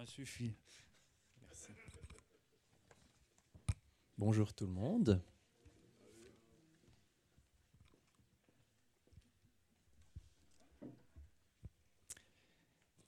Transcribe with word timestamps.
Ah. 0.00 0.04
Bonjour 4.16 4.54
tout 4.54 4.66
le 4.66 4.72
monde. 4.72 5.20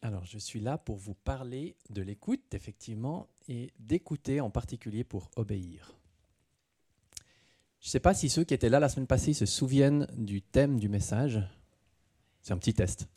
Alors, 0.02 0.24
je 0.24 0.38
suis 0.38 0.58
là 0.58 0.78
pour 0.78 0.96
vous 0.96 1.14
parler 1.14 1.76
de 1.90 2.02
l'écoute, 2.02 2.54
effectivement, 2.54 3.28
et 3.46 3.70
d'écouter 3.78 4.40
en 4.40 4.50
particulier 4.50 5.04
pour 5.04 5.30
obéir. 5.36 5.94
Je 7.80 7.86
ne 7.86 7.90
sais 7.90 8.00
pas 8.00 8.14
si 8.14 8.28
ceux 8.28 8.42
qui 8.42 8.54
étaient 8.54 8.68
là 8.68 8.80
la 8.80 8.88
semaine 8.88 9.06
passée 9.06 9.32
se 9.32 9.46
souviennent 9.46 10.08
du 10.16 10.42
thème 10.42 10.80
du 10.80 10.88
message. 10.88 11.38
C'est 12.42 12.52
un 12.52 12.58
petit 12.58 12.74
test. 12.74 13.08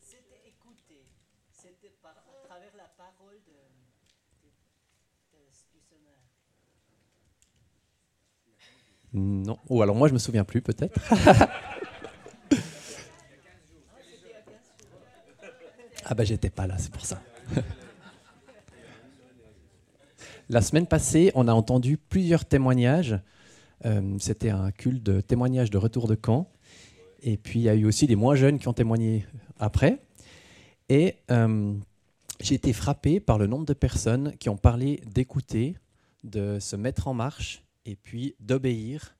C'était 0.00 0.42
écouter. 0.46 1.06
C'était 1.50 1.90
par, 2.02 2.16
à 2.18 2.46
travers 2.46 2.76
la 2.76 2.88
parole 2.88 3.40
de, 3.46 3.52
de, 4.42 4.48
de, 5.32 5.38
du 5.72 5.80
Seigneur. 5.80 6.20
Non. 9.12 9.53
Ou 9.68 9.82
alors 9.82 9.96
moi, 9.96 10.08
je 10.08 10.14
me 10.14 10.18
souviens 10.18 10.44
plus, 10.44 10.60
peut-être. 10.60 11.00
ah 16.04 16.14
ben, 16.14 16.24
j'étais 16.24 16.50
pas 16.50 16.66
là, 16.66 16.76
c'est 16.78 16.92
pour 16.92 17.04
ça. 17.06 17.22
La 20.50 20.60
semaine 20.60 20.86
passée, 20.86 21.32
on 21.34 21.48
a 21.48 21.52
entendu 21.52 21.96
plusieurs 21.96 22.44
témoignages. 22.44 23.18
Euh, 23.86 24.16
C'était 24.18 24.50
un 24.50 24.70
culte 24.70 25.02
de 25.02 25.22
témoignages 25.22 25.70
de 25.70 25.78
retour 25.78 26.06
de 26.06 26.14
camp. 26.14 26.50
Et 27.22 27.38
puis, 27.38 27.60
il 27.60 27.62
y 27.62 27.68
a 27.70 27.74
eu 27.74 27.86
aussi 27.86 28.06
des 28.06 28.16
moins 28.16 28.34
jeunes 28.34 28.58
qui 28.58 28.68
ont 28.68 28.74
témoigné 28.74 29.24
après. 29.58 30.02
Et 30.90 31.16
euh, 31.30 31.74
j'ai 32.40 32.54
été 32.56 32.74
frappé 32.74 33.20
par 33.20 33.38
le 33.38 33.46
nombre 33.46 33.64
de 33.64 33.72
personnes 33.72 34.36
qui 34.36 34.50
ont 34.50 34.58
parlé 34.58 35.00
d'écouter, 35.06 35.76
de 36.24 36.58
se 36.58 36.76
mettre 36.76 37.08
en 37.08 37.14
marche 37.14 37.64
et 37.86 37.96
puis 37.96 38.34
d'obéir. 38.40 39.16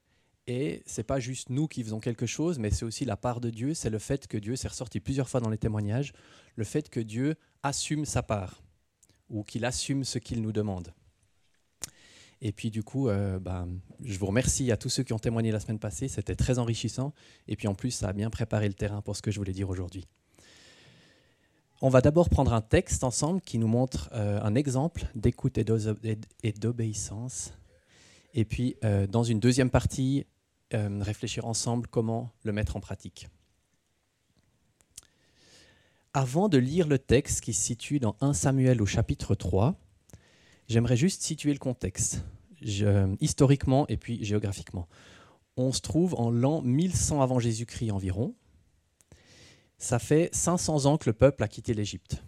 Et 0.46 0.82
c'est 0.84 1.04
pas 1.04 1.20
juste 1.20 1.48
nous 1.48 1.68
qui 1.68 1.82
faisons 1.82 2.00
quelque 2.00 2.26
chose, 2.26 2.58
mais 2.58 2.70
c'est 2.70 2.84
aussi 2.84 3.04
la 3.04 3.16
part 3.16 3.40
de 3.40 3.50
Dieu. 3.50 3.72
C'est 3.72 3.90
le 3.90 3.98
fait 3.98 4.26
que 4.26 4.36
Dieu, 4.36 4.56
s'est 4.56 4.68
ressorti 4.68 5.00
plusieurs 5.00 5.28
fois 5.28 5.40
dans 5.40 5.48
les 5.48 5.58
témoignages, 5.58 6.12
le 6.56 6.64
fait 6.64 6.90
que 6.90 7.00
Dieu 7.00 7.36
assume 7.62 8.04
sa 8.04 8.22
part 8.22 8.62
ou 9.30 9.42
qu'il 9.42 9.64
assume 9.64 10.04
ce 10.04 10.18
qu'il 10.18 10.42
nous 10.42 10.52
demande. 10.52 10.92
Et 12.42 12.52
puis 12.52 12.70
du 12.70 12.82
coup, 12.82 13.08
euh, 13.08 13.38
bah, 13.38 13.66
je 14.02 14.18
vous 14.18 14.26
remercie 14.26 14.70
à 14.70 14.76
tous 14.76 14.90
ceux 14.90 15.02
qui 15.02 15.14
ont 15.14 15.18
témoigné 15.18 15.50
la 15.50 15.60
semaine 15.60 15.78
passée, 15.78 16.08
c'était 16.08 16.36
très 16.36 16.58
enrichissant. 16.58 17.14
Et 17.48 17.56
puis 17.56 17.68
en 17.68 17.74
plus, 17.74 17.90
ça 17.90 18.08
a 18.08 18.12
bien 18.12 18.28
préparé 18.28 18.68
le 18.68 18.74
terrain 18.74 19.00
pour 19.00 19.16
ce 19.16 19.22
que 19.22 19.30
je 19.30 19.38
voulais 19.38 19.54
dire 19.54 19.70
aujourd'hui. 19.70 20.06
On 21.80 21.88
va 21.88 22.02
d'abord 22.02 22.28
prendre 22.28 22.52
un 22.52 22.60
texte 22.60 23.02
ensemble 23.02 23.40
qui 23.40 23.58
nous 23.58 23.66
montre 23.66 24.10
euh, 24.12 24.40
un 24.42 24.54
exemple 24.54 25.06
d'écoute 25.14 25.58
et 25.58 26.52
d'obéissance. 26.52 27.54
Et 28.34 28.44
puis, 28.44 28.76
euh, 28.84 29.06
dans 29.06 29.22
une 29.22 29.40
deuxième 29.40 29.70
partie, 29.70 30.26
euh, 30.72 31.02
réfléchir 31.02 31.46
ensemble 31.46 31.86
comment 31.88 32.32
le 32.42 32.52
mettre 32.52 32.76
en 32.76 32.80
pratique. 32.80 33.28
Avant 36.14 36.48
de 36.48 36.58
lire 36.58 36.86
le 36.86 36.98
texte 36.98 37.40
qui 37.40 37.52
se 37.52 37.62
situe 37.62 37.98
dans 37.98 38.16
1 38.20 38.34
Samuel 38.34 38.80
au 38.80 38.86
chapitre 38.86 39.34
3, 39.34 39.74
j'aimerais 40.68 40.96
juste 40.96 41.22
situer 41.22 41.52
le 41.52 41.58
contexte, 41.58 42.24
historiquement 43.20 43.86
et 43.88 43.96
puis 43.96 44.24
géographiquement. 44.24 44.88
On 45.56 45.72
se 45.72 45.80
trouve 45.80 46.14
en 46.14 46.30
l'an 46.30 46.62
1100 46.62 47.20
avant 47.20 47.38
Jésus-Christ 47.38 47.90
environ. 47.90 48.34
Ça 49.76 49.98
fait 49.98 50.30
500 50.32 50.86
ans 50.86 50.98
que 50.98 51.10
le 51.10 51.14
peuple 51.14 51.42
a 51.42 51.48
quitté 51.48 51.74
l'Égypte. 51.74 52.22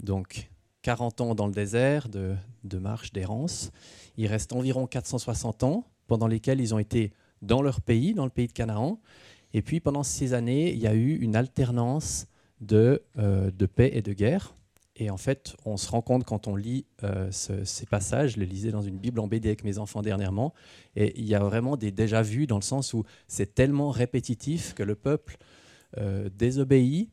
Donc 0.00 0.50
40 0.82 1.20
ans 1.20 1.34
dans 1.34 1.46
le 1.46 1.52
désert 1.52 2.08
de, 2.08 2.36
de 2.62 2.78
marche, 2.78 3.12
d'errance. 3.12 3.72
Il 4.16 4.26
reste 4.26 4.52
environ 4.52 4.86
460 4.86 5.64
ans 5.64 5.86
pendant 6.06 6.26
lesquels 6.26 6.60
ils 6.60 6.74
ont 6.74 6.78
été 6.78 7.12
dans 7.44 7.62
leur 7.62 7.80
pays, 7.80 8.14
dans 8.14 8.24
le 8.24 8.30
pays 8.30 8.46
de 8.46 8.52
Canaan. 8.52 9.00
Et 9.54 9.62
puis 9.62 9.80
pendant 9.80 10.02
ces 10.02 10.34
années, 10.34 10.72
il 10.72 10.78
y 10.78 10.86
a 10.86 10.94
eu 10.94 11.16
une 11.16 11.36
alternance 11.36 12.26
de, 12.60 13.02
euh, 13.18 13.50
de 13.50 13.66
paix 13.66 13.90
et 13.94 14.02
de 14.02 14.12
guerre. 14.12 14.54
Et 14.96 15.10
en 15.10 15.16
fait, 15.16 15.56
on 15.64 15.76
se 15.76 15.90
rend 15.90 16.02
compte 16.02 16.24
quand 16.24 16.46
on 16.46 16.54
lit 16.54 16.86
euh, 17.02 17.30
ce, 17.32 17.64
ces 17.64 17.86
passages, 17.86 18.34
je 18.34 18.40
les 18.40 18.46
lisais 18.46 18.70
dans 18.70 18.82
une 18.82 18.98
Bible 18.98 19.18
en 19.18 19.26
BD 19.26 19.48
avec 19.48 19.64
mes 19.64 19.78
enfants 19.78 20.02
dernièrement, 20.02 20.54
et 20.94 21.18
il 21.18 21.26
y 21.26 21.34
a 21.34 21.40
vraiment 21.40 21.76
des 21.76 21.90
déjà-vus 21.90 22.46
dans 22.46 22.58
le 22.58 22.62
sens 22.62 22.94
où 22.94 23.04
c'est 23.26 23.54
tellement 23.54 23.90
répétitif 23.90 24.72
que 24.74 24.84
le 24.84 24.94
peuple 24.94 25.36
euh, 25.98 26.28
désobéit 26.36 27.10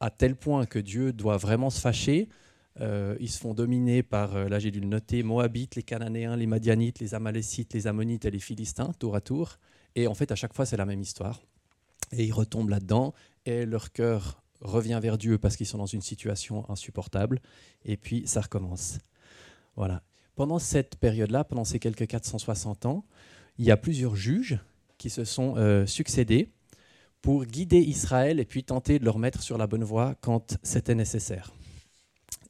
à 0.00 0.10
tel 0.10 0.34
point 0.34 0.66
que 0.66 0.80
Dieu 0.80 1.12
doit 1.12 1.36
vraiment 1.36 1.70
se 1.70 1.80
fâcher. 1.80 2.28
Ils 3.20 3.28
se 3.28 3.38
font 3.38 3.52
dominer 3.52 4.02
par, 4.02 4.48
là 4.48 4.58
j'ai 4.58 4.70
dû 4.70 4.80
le 4.80 4.86
noter, 4.86 5.22
Moabites, 5.22 5.76
les 5.76 5.82
Cananéens, 5.82 6.34
les 6.34 6.46
Madianites, 6.46 6.98
les 6.98 7.14
Amalécites, 7.14 7.74
les 7.74 7.86
Ammonites 7.86 8.24
et 8.24 8.30
les 8.30 8.38
Philistins, 8.38 8.92
tour 8.98 9.16
à 9.16 9.20
tour. 9.20 9.58
Et 9.94 10.06
en 10.06 10.14
fait, 10.14 10.32
à 10.32 10.36
chaque 10.36 10.54
fois, 10.54 10.66
c'est 10.66 10.76
la 10.76 10.86
même 10.86 11.00
histoire. 11.00 11.42
Et 12.12 12.24
ils 12.24 12.32
retombent 12.32 12.70
là-dedans, 12.70 13.14
et 13.46 13.66
leur 13.66 13.92
cœur 13.92 14.42
revient 14.60 14.98
vers 15.02 15.16
Dieu 15.16 15.38
parce 15.38 15.56
qu'ils 15.56 15.66
sont 15.66 15.78
dans 15.78 15.86
une 15.86 16.02
situation 16.02 16.68
insupportable, 16.70 17.40
et 17.84 17.96
puis 17.96 18.26
ça 18.26 18.40
recommence. 18.40 18.98
Voilà. 19.76 20.02
Pendant 20.34 20.58
cette 20.58 20.96
période-là, 20.96 21.44
pendant 21.44 21.64
ces 21.64 21.78
quelques 21.78 22.06
460 22.06 22.86
ans, 22.86 23.04
il 23.58 23.64
y 23.64 23.70
a 23.70 23.76
plusieurs 23.76 24.16
juges 24.16 24.58
qui 24.98 25.10
se 25.10 25.24
sont 25.24 25.56
euh, 25.56 25.86
succédés 25.86 26.50
pour 27.22 27.44
guider 27.44 27.78
Israël 27.78 28.40
et 28.40 28.44
puis 28.44 28.64
tenter 28.64 28.98
de 28.98 29.04
leur 29.04 29.18
mettre 29.18 29.42
sur 29.42 29.58
la 29.58 29.66
bonne 29.66 29.84
voie 29.84 30.14
quand 30.20 30.58
c'était 30.62 30.94
nécessaire. 30.94 31.52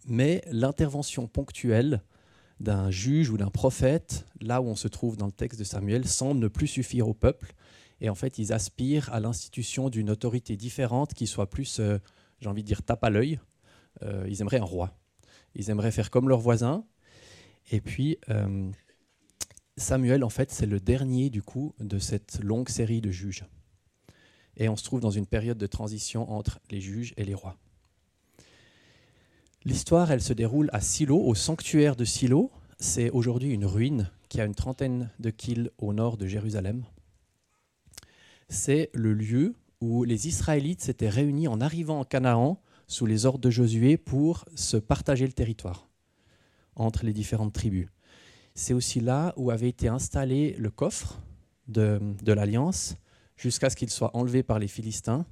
Mais 0.06 0.42
l'intervention 0.50 1.26
ponctuelle 1.26 2.02
d'un 2.60 2.90
juge 2.90 3.30
ou 3.30 3.38
d'un 3.38 3.50
prophète, 3.50 4.26
là 4.40 4.60
où 4.60 4.66
on 4.66 4.76
se 4.76 4.86
trouve 4.86 5.16
dans 5.16 5.26
le 5.26 5.32
texte 5.32 5.58
de 5.58 5.64
Samuel, 5.64 6.06
semble 6.06 6.40
ne 6.40 6.48
plus 6.48 6.66
suffire 6.66 7.08
au 7.08 7.14
peuple. 7.14 7.54
Et 8.02 8.08
en 8.08 8.14
fait, 8.14 8.38
ils 8.38 8.52
aspirent 8.52 9.12
à 9.12 9.20
l'institution 9.20 9.88
d'une 9.88 10.10
autorité 10.10 10.56
différente 10.56 11.14
qui 11.14 11.26
soit 11.26 11.48
plus, 11.48 11.80
euh, 11.80 11.98
j'ai 12.40 12.48
envie 12.48 12.62
de 12.62 12.66
dire, 12.66 12.82
tape 12.82 13.02
à 13.02 13.10
l'œil. 13.10 13.40
Euh, 14.02 14.26
ils 14.28 14.40
aimeraient 14.40 14.60
un 14.60 14.64
roi. 14.64 14.96
Ils 15.54 15.70
aimeraient 15.70 15.90
faire 15.90 16.10
comme 16.10 16.28
leurs 16.28 16.40
voisins. 16.40 16.84
Et 17.70 17.80
puis, 17.80 18.18
euh, 18.28 18.70
Samuel, 19.76 20.22
en 20.22 20.30
fait, 20.30 20.50
c'est 20.50 20.66
le 20.66 20.80
dernier, 20.80 21.30
du 21.30 21.42
coup, 21.42 21.74
de 21.80 21.98
cette 21.98 22.40
longue 22.42 22.68
série 22.68 23.00
de 23.00 23.10
juges. 23.10 23.44
Et 24.56 24.68
on 24.68 24.76
se 24.76 24.84
trouve 24.84 25.00
dans 25.00 25.10
une 25.10 25.26
période 25.26 25.58
de 25.58 25.66
transition 25.66 26.30
entre 26.30 26.60
les 26.70 26.80
juges 26.80 27.14
et 27.16 27.24
les 27.24 27.34
rois. 27.34 27.56
L'histoire, 29.66 30.10
elle 30.10 30.22
se 30.22 30.32
déroule 30.32 30.70
à 30.72 30.80
Silo, 30.80 31.18
au 31.18 31.34
sanctuaire 31.34 31.94
de 31.94 32.06
Silo. 32.06 32.50
C'est 32.78 33.10
aujourd'hui 33.10 33.50
une 33.50 33.66
ruine 33.66 34.10
qui 34.30 34.40
a 34.40 34.46
une 34.46 34.54
trentaine 34.54 35.10
de 35.18 35.28
kills 35.28 35.70
au 35.76 35.92
nord 35.92 36.16
de 36.16 36.26
Jérusalem. 36.26 36.86
C'est 38.48 38.88
le 38.94 39.12
lieu 39.12 39.54
où 39.82 40.04
les 40.04 40.28
Israélites 40.28 40.80
s'étaient 40.80 41.10
réunis 41.10 41.46
en 41.46 41.60
arrivant 41.60 42.00
en 42.00 42.04
Canaan 42.04 42.62
sous 42.86 43.04
les 43.04 43.26
ordres 43.26 43.40
de 43.40 43.50
Josué 43.50 43.98
pour 43.98 44.46
se 44.54 44.78
partager 44.78 45.26
le 45.26 45.32
territoire 45.34 45.90
entre 46.74 47.04
les 47.04 47.12
différentes 47.12 47.52
tribus. 47.52 47.88
C'est 48.54 48.72
aussi 48.72 49.00
là 49.00 49.34
où 49.36 49.50
avait 49.50 49.68
été 49.68 49.88
installé 49.88 50.54
le 50.58 50.70
coffre 50.70 51.20
de, 51.68 52.00
de 52.22 52.32
l'Alliance 52.32 52.96
jusqu'à 53.36 53.68
ce 53.68 53.76
qu'il 53.76 53.90
soit 53.90 54.16
enlevé 54.16 54.42
par 54.42 54.58
les 54.58 54.68
Philistins 54.68 55.26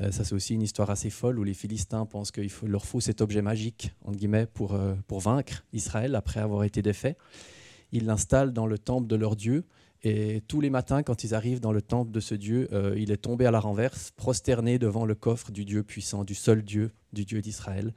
euh, 0.00 0.12
ça, 0.12 0.24
c'est 0.24 0.34
aussi 0.34 0.54
une 0.54 0.62
histoire 0.62 0.90
assez 0.90 1.10
folle 1.10 1.38
où 1.38 1.44
les 1.44 1.54
Philistins 1.54 2.06
pensent 2.06 2.30
qu'il 2.30 2.50
leur 2.64 2.84
faut 2.84 3.00
cet 3.00 3.20
objet 3.20 3.42
magique, 3.42 3.92
entre 4.04 4.18
guillemets, 4.18 4.46
pour, 4.46 4.74
euh, 4.74 4.94
pour 5.06 5.20
vaincre 5.20 5.64
Israël 5.72 6.14
après 6.14 6.40
avoir 6.40 6.64
été 6.64 6.82
défait. 6.82 7.16
Ils 7.92 8.04
l'installent 8.04 8.52
dans 8.52 8.66
le 8.66 8.78
temple 8.78 9.08
de 9.08 9.16
leur 9.16 9.34
Dieu. 9.34 9.64
Et 10.02 10.42
tous 10.46 10.60
les 10.60 10.70
matins, 10.70 11.02
quand 11.02 11.24
ils 11.24 11.34
arrivent 11.34 11.60
dans 11.60 11.72
le 11.72 11.82
temple 11.82 12.12
de 12.12 12.20
ce 12.20 12.34
Dieu, 12.34 12.68
euh, 12.72 12.94
il 12.96 13.10
est 13.10 13.16
tombé 13.16 13.46
à 13.46 13.50
la 13.50 13.58
renverse, 13.58 14.12
prosterné 14.12 14.78
devant 14.78 15.04
le 15.04 15.16
coffre 15.16 15.50
du 15.50 15.64
Dieu 15.64 15.82
puissant, 15.82 16.22
du 16.22 16.34
seul 16.34 16.62
Dieu, 16.62 16.92
du 17.12 17.24
Dieu 17.24 17.40
d'Israël. 17.40 17.94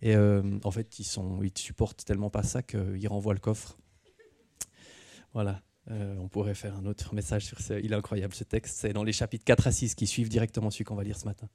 Et 0.00 0.16
en 0.16 0.70
fait, 0.70 0.98
ils, 0.98 1.04
sont, 1.04 1.42
ils 1.42 1.56
supportent 1.56 2.04
tellement 2.04 2.28
pas 2.28 2.42
ça 2.42 2.62
qu'ils 2.62 3.08
renvoient 3.08 3.32
le 3.32 3.40
coffre. 3.40 3.78
Voilà. 5.32 5.62
Euh, 5.90 6.16
on 6.18 6.28
pourrait 6.28 6.54
faire 6.54 6.76
un 6.76 6.86
autre 6.86 7.14
message 7.14 7.44
sur 7.44 7.60
ce. 7.60 7.74
Il 7.74 7.92
est 7.92 7.96
incroyable 7.96 8.34
ce 8.34 8.44
texte. 8.44 8.76
C'est 8.78 8.92
dans 8.92 9.04
les 9.04 9.12
chapitres 9.12 9.44
4 9.44 9.66
à 9.66 9.72
6 9.72 9.94
qui 9.94 10.06
suivent 10.06 10.28
directement 10.28 10.70
celui 10.70 10.84
qu'on 10.84 10.94
va 10.94 11.04
lire 11.04 11.18
ce 11.18 11.26
matin. 11.26 11.48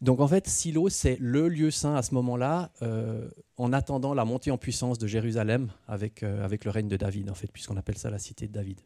Donc 0.00 0.20
en 0.20 0.28
fait, 0.28 0.48
Silo, 0.48 0.88
c'est 0.88 1.16
le 1.20 1.48
lieu 1.48 1.70
saint 1.70 1.94
à 1.94 2.02
ce 2.02 2.14
moment-là, 2.14 2.72
euh, 2.82 3.28
en 3.56 3.72
attendant 3.72 4.14
la 4.14 4.24
montée 4.24 4.50
en 4.50 4.58
puissance 4.58 4.98
de 4.98 5.06
Jérusalem 5.06 5.70
avec, 5.86 6.22
euh, 6.22 6.44
avec 6.44 6.64
le 6.64 6.72
règne 6.72 6.88
de 6.88 6.96
David, 6.96 7.30
en 7.30 7.34
fait, 7.34 7.50
puisqu'on 7.52 7.76
appelle 7.76 7.98
ça 7.98 8.10
la 8.10 8.18
cité 8.18 8.48
de 8.48 8.52
David. 8.52 8.80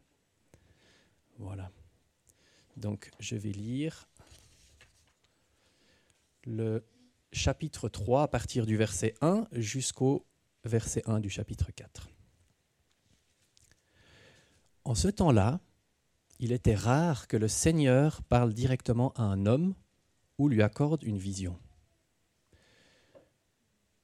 Voilà. 1.39 1.71
Donc 2.75 3.11
je 3.19 3.35
vais 3.35 3.51
lire 3.51 4.07
le 6.45 6.83
chapitre 7.31 7.89
3 7.89 8.23
à 8.23 8.27
partir 8.27 8.65
du 8.65 8.77
verset 8.77 9.15
1 9.21 9.47
jusqu'au 9.53 10.25
verset 10.65 11.01
1 11.05 11.19
du 11.19 11.29
chapitre 11.29 11.71
4. 11.71 12.09
En 14.87 14.95
ce 14.95 15.09
temps-là, 15.09 15.59
il 16.39 16.53
était 16.53 16.73
rare 16.73 17.27
que 17.27 17.35
le 17.35 17.49
Seigneur 17.49 18.21
parle 18.23 18.53
directement 18.53 19.11
à 19.17 19.23
un 19.23 19.45
homme 19.45 19.75
ou 20.37 20.47
lui 20.47 20.63
accorde 20.63 21.03
une 21.03 21.17
vision. 21.17 21.59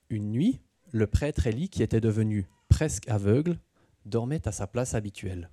Une 0.10 0.30
nuit, 0.30 0.60
le 0.92 1.08
prêtre 1.08 1.48
Élie, 1.48 1.70
qui 1.70 1.84
était 1.84 2.02
devenu 2.02 2.50
presque 2.68 3.08
aveugle, 3.08 3.60
dormait 4.04 4.46
à 4.46 4.52
sa 4.52 4.68
place 4.68 4.94
habituelle. 4.94 5.50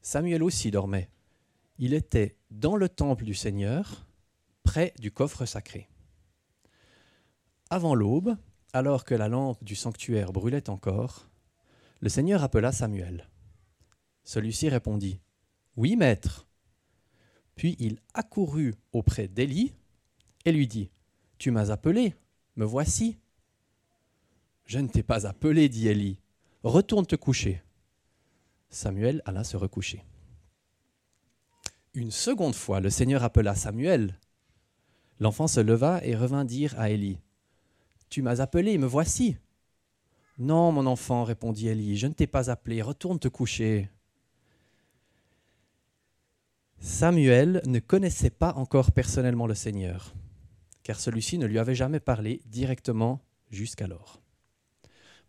Samuel 0.00 0.42
aussi 0.42 0.70
dormait. 0.70 1.10
Il 1.76 1.92
était 1.92 2.38
dans 2.50 2.76
le 2.76 2.88
temple 2.88 3.24
du 3.24 3.34
Seigneur, 3.34 4.06
près 4.62 4.94
du 4.98 5.12
coffre 5.12 5.44
sacré. 5.44 5.90
Avant 7.68 7.94
l'aube, 7.94 8.38
alors 8.72 9.04
que 9.04 9.14
la 9.14 9.28
lampe 9.28 9.62
du 9.62 9.74
sanctuaire 9.74 10.32
brûlait 10.32 10.70
encore, 10.70 11.28
le 12.00 12.08
Seigneur 12.08 12.42
appela 12.42 12.72
Samuel. 12.72 13.28
Celui-ci 14.24 14.68
répondit 14.68 15.20
Oui, 15.76 15.96
maître. 15.96 16.46
Puis 17.54 17.76
il 17.78 17.98
accourut 18.14 18.74
auprès 18.92 19.28
d'Élie 19.28 19.72
et 20.44 20.52
lui 20.52 20.66
dit 20.66 20.90
Tu 21.38 21.50
m'as 21.50 21.70
appelé, 21.70 22.14
me 22.56 22.64
voici. 22.64 23.18
Je 24.64 24.78
ne 24.78 24.88
t'ai 24.88 25.02
pas 25.02 25.26
appelé, 25.26 25.68
dit 25.68 25.88
Élie. 25.88 26.18
Retourne 26.62 27.06
te 27.06 27.16
coucher. 27.16 27.62
Samuel 28.70 29.22
alla 29.26 29.44
se 29.44 29.56
recoucher. 29.56 30.02
Une 31.92 32.10
seconde 32.10 32.54
fois, 32.54 32.80
le 32.80 32.90
Seigneur 32.90 33.22
appela 33.22 33.54
Samuel. 33.54 34.18
L'enfant 35.20 35.46
se 35.46 35.60
leva 35.60 36.04
et 36.04 36.16
revint 36.16 36.44
dire 36.44 36.74
à 36.78 36.90
Élie 36.90 37.20
Tu 38.08 38.22
m'as 38.22 38.40
appelé, 38.40 38.78
me 38.78 38.86
voici. 38.86 39.36
Non, 40.38 40.72
mon 40.72 40.86
enfant, 40.86 41.22
répondit 41.22 41.68
Élie, 41.68 41.96
je 41.96 42.08
ne 42.08 42.14
t'ai 42.14 42.26
pas 42.26 42.50
appelé, 42.50 42.82
retourne 42.82 43.20
te 43.20 43.28
coucher. 43.28 43.90
Samuel 46.86 47.62
ne 47.64 47.78
connaissait 47.78 48.28
pas 48.28 48.52
encore 48.56 48.92
personnellement 48.92 49.46
le 49.46 49.54
Seigneur, 49.54 50.14
car 50.82 51.00
celui-ci 51.00 51.38
ne 51.38 51.46
lui 51.46 51.58
avait 51.58 51.74
jamais 51.74 51.98
parlé 51.98 52.42
directement 52.44 53.24
jusqu'alors. 53.50 54.20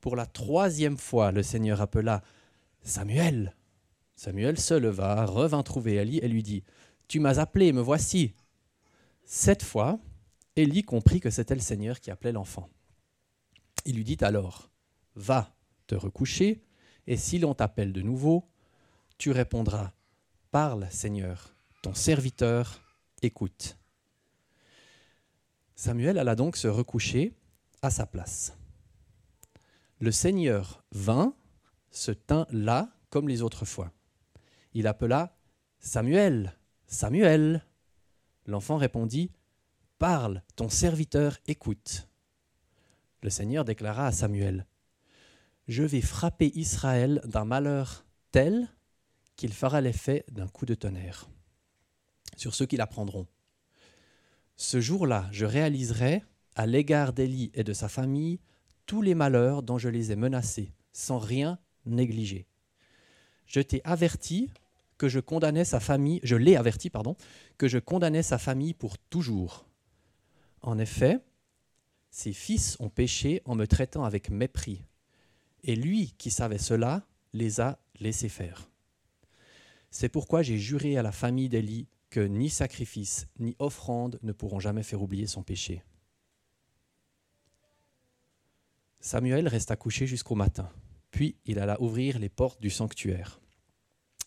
Pour 0.02 0.18
la 0.18 0.26
troisième 0.26 0.98
fois, 0.98 1.32
le 1.32 1.44
Seigneur 1.44 1.80
appela 1.80 2.24
Samuel. 2.82 3.56
Samuel 4.18 4.60
se 4.60 4.74
leva, 4.74 5.26
revint 5.26 5.64
trouver 5.64 5.94
Élie 5.94 6.18
et 6.18 6.28
lui 6.28 6.44
dit 6.44 6.66
Tu 7.08 7.22
m'as 7.22 7.40
appelé, 7.40 7.72
me 7.72 7.80
voici. 7.80 8.36
Cette 9.24 9.64
fois, 9.64 9.98
Élie 10.58 10.84
comprit 10.84 11.22
que 11.22 11.30
c'était 11.30 11.56
le 11.56 11.62
Seigneur 11.62 12.02
qui 12.02 12.12
appelait 12.12 12.34
l'enfant. 12.34 12.70
Il 13.86 13.96
lui 13.96 14.04
dit 14.04 14.18
alors 14.20 14.70
Va 15.16 15.56
te 15.88 15.96
recoucher, 15.96 16.66
et 17.08 17.16
si 17.16 17.40
l'on 17.40 17.54
t'appelle 17.54 17.94
de 17.94 18.02
nouveau, 18.02 18.46
tu 19.18 19.32
répondras 19.32 19.94
Parle, 20.56 20.88
Seigneur, 20.90 21.54
ton 21.82 21.94
serviteur 21.94 22.80
écoute. 23.22 23.78
Samuel 25.76 26.18
alla 26.18 26.34
donc 26.36 26.56
se 26.56 26.70
recoucher 26.70 27.34
à 27.82 27.90
sa 27.90 28.06
place. 28.06 28.56
Le 30.00 30.14
Seigneur 30.14 30.82
vint, 30.94 31.36
se 31.92 32.12
tint 32.12 32.48
là 32.52 32.90
comme 33.10 33.28
les 33.28 33.42
autres 33.42 33.66
fois. 33.66 33.92
Il 34.74 34.88
appela 34.88 35.36
Samuel, 35.80 36.58
Samuel. 36.88 37.66
L'enfant 38.46 38.78
répondit 38.78 39.34
Parle, 40.00 40.42
ton 40.56 40.70
serviteur 40.70 41.38
écoute. 41.48 42.08
Le 43.24 43.30
Seigneur 43.30 43.66
déclara 43.66 44.08
à 44.08 44.14
Samuel 44.14 44.66
Je 45.68 45.84
vais 45.84 46.00
frapper 46.00 46.50
Israël 46.56 47.20
d'un 47.26 47.44
malheur 47.44 48.06
tel 48.32 48.70
qu'il 49.36 49.54
fera 49.54 49.82
l'effet 49.82 50.26
d'un 50.32 50.48
coup 50.48 50.66
de 50.66 50.76
tonnerre 50.76 51.30
sur 52.38 52.54
ceux 52.54 52.66
qui 52.66 52.78
l'apprendront. 52.78 53.28
Ce 54.56 54.80
jour-là, 54.80 55.28
je 55.32 55.46
réaliserai, 55.46 56.24
à 56.56 56.66
l'égard 56.66 57.14
d'Élie 57.14 57.52
et 57.54 57.64
de 57.64 57.74
sa 57.74 57.90
famille, 57.90 58.40
tous 58.86 59.02
les 59.02 59.16
malheurs 59.16 59.64
dont 59.64 59.78
je 59.78 59.90
les 59.90 60.12
ai 60.12 60.16
menacés, 60.16 60.72
sans 60.94 61.18
rien 61.18 61.60
négliger. 61.86 62.48
Je 63.46 63.60
t'ai 63.60 63.82
averti 63.84 64.50
que 64.98 65.10
je 65.10 65.20
condamnais 65.20 65.66
sa 65.66 65.80
famille, 65.80 66.22
je 66.24 66.36
l'ai 66.36 66.56
averti, 66.56 66.90
pardon, 66.90 67.18
que 67.58 67.68
je 67.68 67.80
condamnais 67.80 68.24
sa 68.24 68.38
famille 68.38 68.74
pour 68.74 68.98
toujours. 68.98 69.68
En 70.62 70.80
effet, 70.80 71.20
ses 72.10 72.32
fils 72.32 72.78
ont 72.80 72.90
péché 72.90 73.42
en 73.44 73.56
me 73.56 73.68
traitant 73.68 74.06
avec 74.06 74.30
mépris, 74.30 74.86
et 75.64 75.76
lui 75.76 76.14
qui 76.18 76.32
savait 76.32 76.58
cela 76.58 77.06
les 77.34 77.60
a 77.60 77.78
laissés 78.00 78.30
faire. 78.30 78.70
C'est 79.98 80.10
pourquoi 80.10 80.42
j'ai 80.42 80.58
juré 80.58 80.98
à 80.98 81.02
la 81.02 81.14
famille 81.14 81.48
d'Élie 81.48 81.88
que 82.10 82.20
ni 82.20 82.50
sacrifice 82.50 83.28
ni 83.40 83.56
offrande 83.60 84.20
ne 84.24 84.34
pourront 84.34 84.60
jamais 84.60 84.84
faire 84.84 85.02
oublier 85.02 85.26
son 85.26 85.42
péché. 85.42 85.86
Samuel 89.00 89.48
resta 89.48 89.78
couché 89.78 90.06
jusqu'au 90.06 90.36
matin. 90.36 90.70
Puis 91.12 91.38
il 91.46 91.60
alla 91.60 91.82
ouvrir 91.82 92.20
les 92.20 92.28
portes 92.28 92.60
du 92.60 92.70
sanctuaire. 92.70 93.40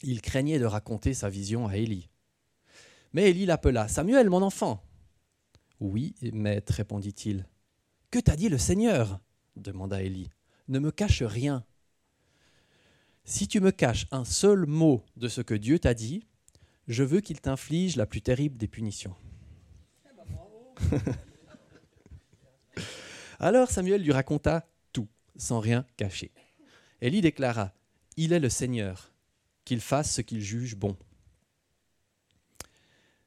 Il 0.03 0.23
craignait 0.23 0.59
de 0.59 0.65
raconter 0.65 1.13
sa 1.13 1.29
vision 1.29 1.67
à 1.67 1.77
Élie. 1.77 2.09
Mais 3.13 3.29
Élie 3.29 3.45
l'appela 3.45 3.89
Samuel, 3.89 4.31
mon 4.31 4.41
enfant. 4.41 4.83
Oui, 5.81 6.15
maître, 6.33 6.73
répondit-il. 6.73 7.47
Que 8.11 8.21
t'a 8.21 8.37
dit 8.37 8.49
le 8.49 8.57
Seigneur? 8.57 9.21
demanda 9.55 10.03
Élie. 10.03 10.31
Ne 10.69 10.79
me 10.79 10.91
cache 10.91 11.23
rien. 11.23 11.63
Si 13.31 13.47
tu 13.47 13.61
me 13.61 13.71
caches 13.73 14.07
un 14.11 14.25
seul 14.25 14.65
mot 14.65 15.05
de 15.19 15.29
ce 15.29 15.43
que 15.43 15.53
Dieu 15.53 15.79
t'a 15.79 15.93
dit, 15.93 16.27
je 16.87 17.03
veux 17.03 17.21
qu'il 17.21 17.43
t'inflige 17.43 17.95
la 17.97 18.07
plus 18.07 18.23
terrible 18.23 18.57
des 18.57 18.69
punitions. 18.69 19.15
Alors 23.39 23.71
Samuel 23.71 24.03
lui 24.03 24.13
raconta 24.13 24.67
tout, 24.95 25.09
sans 25.37 25.61
rien 25.61 25.85
cacher. 25.99 26.33
Élie 27.03 27.21
déclara 27.21 27.75
Il 28.17 28.33
est 28.33 28.41
le 28.41 28.49
Seigneur, 28.49 29.13
qu'il 29.67 29.83
fasse 29.83 30.11
ce 30.11 30.23
qu'il 30.23 30.41
juge 30.41 30.75
bon. 30.75 30.97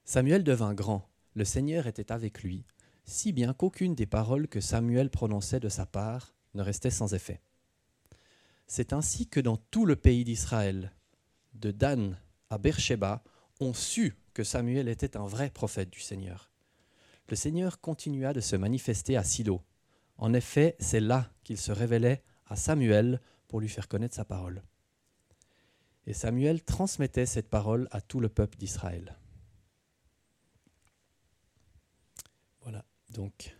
Samuel 0.03 0.43
devint 0.43 0.73
grand, 0.73 1.07
le 1.35 1.45
Seigneur 1.45 1.85
était 1.85 2.11
avec 2.11 2.41
lui, 2.41 2.65
si 3.05 3.33
bien 3.33 3.53
qu'aucune 3.53 3.93
des 3.93 4.07
paroles 4.07 4.47
que 4.47 4.61
Samuel 4.61 5.11
prononçait 5.11 5.59
de 5.59 5.69
sa 5.69 5.85
part 5.85 6.33
ne 6.55 6.63
restait 6.63 6.89
sans 6.89 7.13
effet. 7.13 7.39
C'est 8.73 8.93
ainsi 8.93 9.27
que 9.27 9.41
dans 9.41 9.57
tout 9.57 9.85
le 9.85 9.97
pays 9.97 10.23
d'Israël, 10.23 10.93
de 11.55 11.71
Dan 11.71 12.17
à 12.49 12.57
Beersheba, 12.57 13.21
on 13.59 13.73
sut 13.73 14.15
que 14.33 14.45
Samuel 14.45 14.87
était 14.87 15.17
un 15.17 15.25
vrai 15.25 15.49
prophète 15.49 15.89
du 15.89 15.99
Seigneur. 15.99 16.49
Le 17.27 17.35
Seigneur 17.35 17.81
continua 17.81 18.31
de 18.31 18.39
se 18.39 18.55
manifester 18.55 19.17
à 19.17 19.25
Silo, 19.25 19.61
en 20.15 20.33
effet, 20.33 20.77
c'est 20.79 21.01
là 21.01 21.33
qu'il 21.43 21.57
se 21.57 21.73
révélait 21.73 22.23
à 22.45 22.55
Samuel 22.55 23.19
pour 23.49 23.59
lui 23.59 23.67
faire 23.67 23.89
connaître 23.89 24.15
sa 24.15 24.23
parole. 24.23 24.63
Et 26.07 26.13
Samuel 26.13 26.63
transmettait 26.63 27.25
cette 27.25 27.49
parole 27.49 27.89
à 27.91 27.99
tout 27.99 28.21
le 28.21 28.29
peuple 28.29 28.57
d'Israël. 28.57 29.17
Voilà, 32.61 32.85
donc 33.09 33.53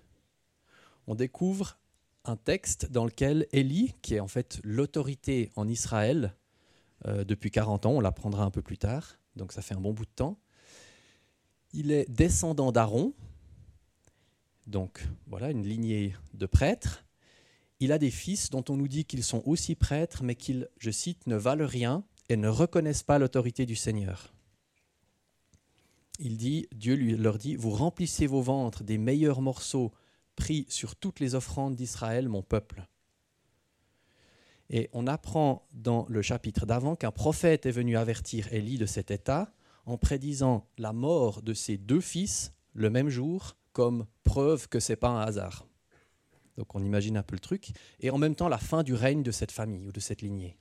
on 1.05 1.15
découvre 1.15 1.80
un 2.25 2.35
texte 2.35 2.91
dans 2.91 3.05
lequel 3.05 3.47
Élie, 3.51 3.95
qui 4.01 4.15
est 4.15 4.19
en 4.19 4.27
fait 4.27 4.59
l'autorité 4.63 5.51
en 5.55 5.67
Israël 5.67 6.35
euh, 7.07 7.23
depuis 7.23 7.51
40 7.51 7.85
ans, 7.85 7.91
on 7.91 7.99
l'apprendra 7.99 8.43
un 8.43 8.51
peu 8.51 8.61
plus 8.61 8.77
tard, 8.77 9.17
donc 9.35 9.51
ça 9.53 9.61
fait 9.61 9.73
un 9.73 9.79
bon 9.79 9.93
bout 9.93 10.05
de 10.05 10.11
temps, 10.11 10.37
il 11.73 11.91
est 11.91 12.09
descendant 12.09 12.71
d'Aaron, 12.71 13.13
donc 14.67 15.07
voilà, 15.27 15.51
une 15.51 15.65
lignée 15.65 16.15
de 16.33 16.45
prêtres. 16.45 17.05
Il 17.79 17.91
a 17.91 17.97
des 17.97 18.11
fils 18.11 18.49
dont 18.49 18.63
on 18.69 18.77
nous 18.77 18.87
dit 18.87 19.05
qu'ils 19.05 19.23
sont 19.23 19.41
aussi 19.45 19.75
prêtres, 19.75 20.23
mais 20.23 20.35
qu'ils, 20.35 20.69
je 20.77 20.91
cite, 20.91 21.27
ne 21.27 21.35
valent 21.35 21.65
rien 21.65 22.03
et 22.29 22.37
ne 22.37 22.47
reconnaissent 22.47 23.03
pas 23.03 23.19
l'autorité 23.19 23.65
du 23.65 23.75
Seigneur. 23.75 24.33
Il 26.19 26.37
dit, 26.37 26.67
Dieu 26.73 26.93
lui, 26.93 27.17
leur 27.17 27.37
dit, 27.37 27.55
vous 27.55 27.71
remplissez 27.71 28.27
vos 28.27 28.41
ventres 28.41 28.83
des 28.83 28.99
meilleurs 28.99 29.41
morceaux 29.41 29.91
sur 30.67 30.95
toutes 30.95 31.19
les 31.19 31.35
offrandes 31.35 31.75
d'Israël, 31.75 32.27
mon 32.27 32.41
peuple. 32.41 32.87
Et 34.69 34.89
on 34.93 35.05
apprend 35.07 35.67
dans 35.73 36.05
le 36.09 36.21
chapitre 36.21 36.65
d'avant 36.65 36.95
qu'un 36.95 37.11
prophète 37.11 37.65
est 37.65 37.71
venu 37.71 37.97
avertir 37.97 38.51
Élie 38.53 38.77
de 38.77 38.85
cet 38.85 39.11
état 39.11 39.53
en 39.85 39.97
prédisant 39.97 40.67
la 40.77 40.93
mort 40.93 41.41
de 41.41 41.53
ses 41.53 41.77
deux 41.77 41.99
fils 42.01 42.53
le 42.73 42.89
même 42.89 43.09
jour 43.09 43.57
comme 43.73 44.05
preuve 44.23 44.69
que 44.69 44.79
ce 44.79 44.93
n'est 44.93 44.97
pas 44.97 45.09
un 45.09 45.21
hasard. 45.21 45.67
Donc 46.57 46.73
on 46.75 46.83
imagine 46.83 47.17
un 47.17 47.23
peu 47.23 47.35
le 47.35 47.39
truc. 47.39 47.71
Et 47.99 48.09
en 48.09 48.17
même 48.17 48.35
temps, 48.35 48.47
la 48.47 48.57
fin 48.57 48.83
du 48.83 48.93
règne 48.93 49.23
de 49.23 49.31
cette 49.31 49.51
famille 49.51 49.87
ou 49.87 49.91
de 49.91 49.99
cette 49.99 50.21
lignée. 50.21 50.57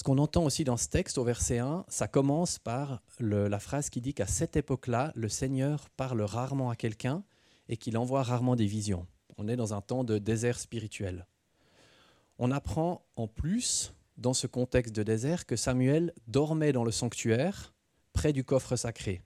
Ce 0.00 0.02
qu'on 0.02 0.16
entend 0.16 0.44
aussi 0.44 0.64
dans 0.64 0.78
ce 0.78 0.88
texte 0.88 1.18
au 1.18 1.24
verset 1.24 1.58
1, 1.58 1.84
ça 1.88 2.08
commence 2.08 2.58
par 2.58 3.02
la 3.18 3.58
phrase 3.58 3.90
qui 3.90 4.00
dit 4.00 4.14
qu'à 4.14 4.26
cette 4.26 4.56
époque-là, 4.56 5.12
le 5.14 5.28
Seigneur 5.28 5.90
parle 5.90 6.22
rarement 6.22 6.70
à 6.70 6.74
quelqu'un 6.74 7.22
et 7.68 7.76
qu'il 7.76 7.98
envoie 7.98 8.22
rarement 8.22 8.56
des 8.56 8.64
visions. 8.64 9.06
On 9.36 9.46
est 9.46 9.56
dans 9.56 9.74
un 9.74 9.82
temps 9.82 10.02
de 10.02 10.16
désert 10.16 10.58
spirituel. 10.58 11.26
On 12.38 12.50
apprend 12.50 13.04
en 13.16 13.28
plus 13.28 13.92
dans 14.16 14.32
ce 14.32 14.46
contexte 14.46 14.96
de 14.96 15.02
désert, 15.02 15.44
que 15.44 15.54
Samuel 15.54 16.14
dormait 16.28 16.72
dans 16.72 16.84
le 16.84 16.92
sanctuaire, 16.92 17.74
près 18.14 18.32
du 18.32 18.42
coffre 18.42 18.76
sacré. 18.76 19.20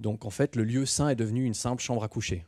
Donc 0.00 0.24
en 0.24 0.30
fait, 0.30 0.56
le 0.56 0.64
lieu 0.64 0.86
saint 0.86 1.10
est 1.10 1.14
devenu 1.14 1.44
une 1.44 1.54
simple 1.54 1.84
chambre 1.84 2.02
à 2.02 2.08
coucher. 2.08 2.46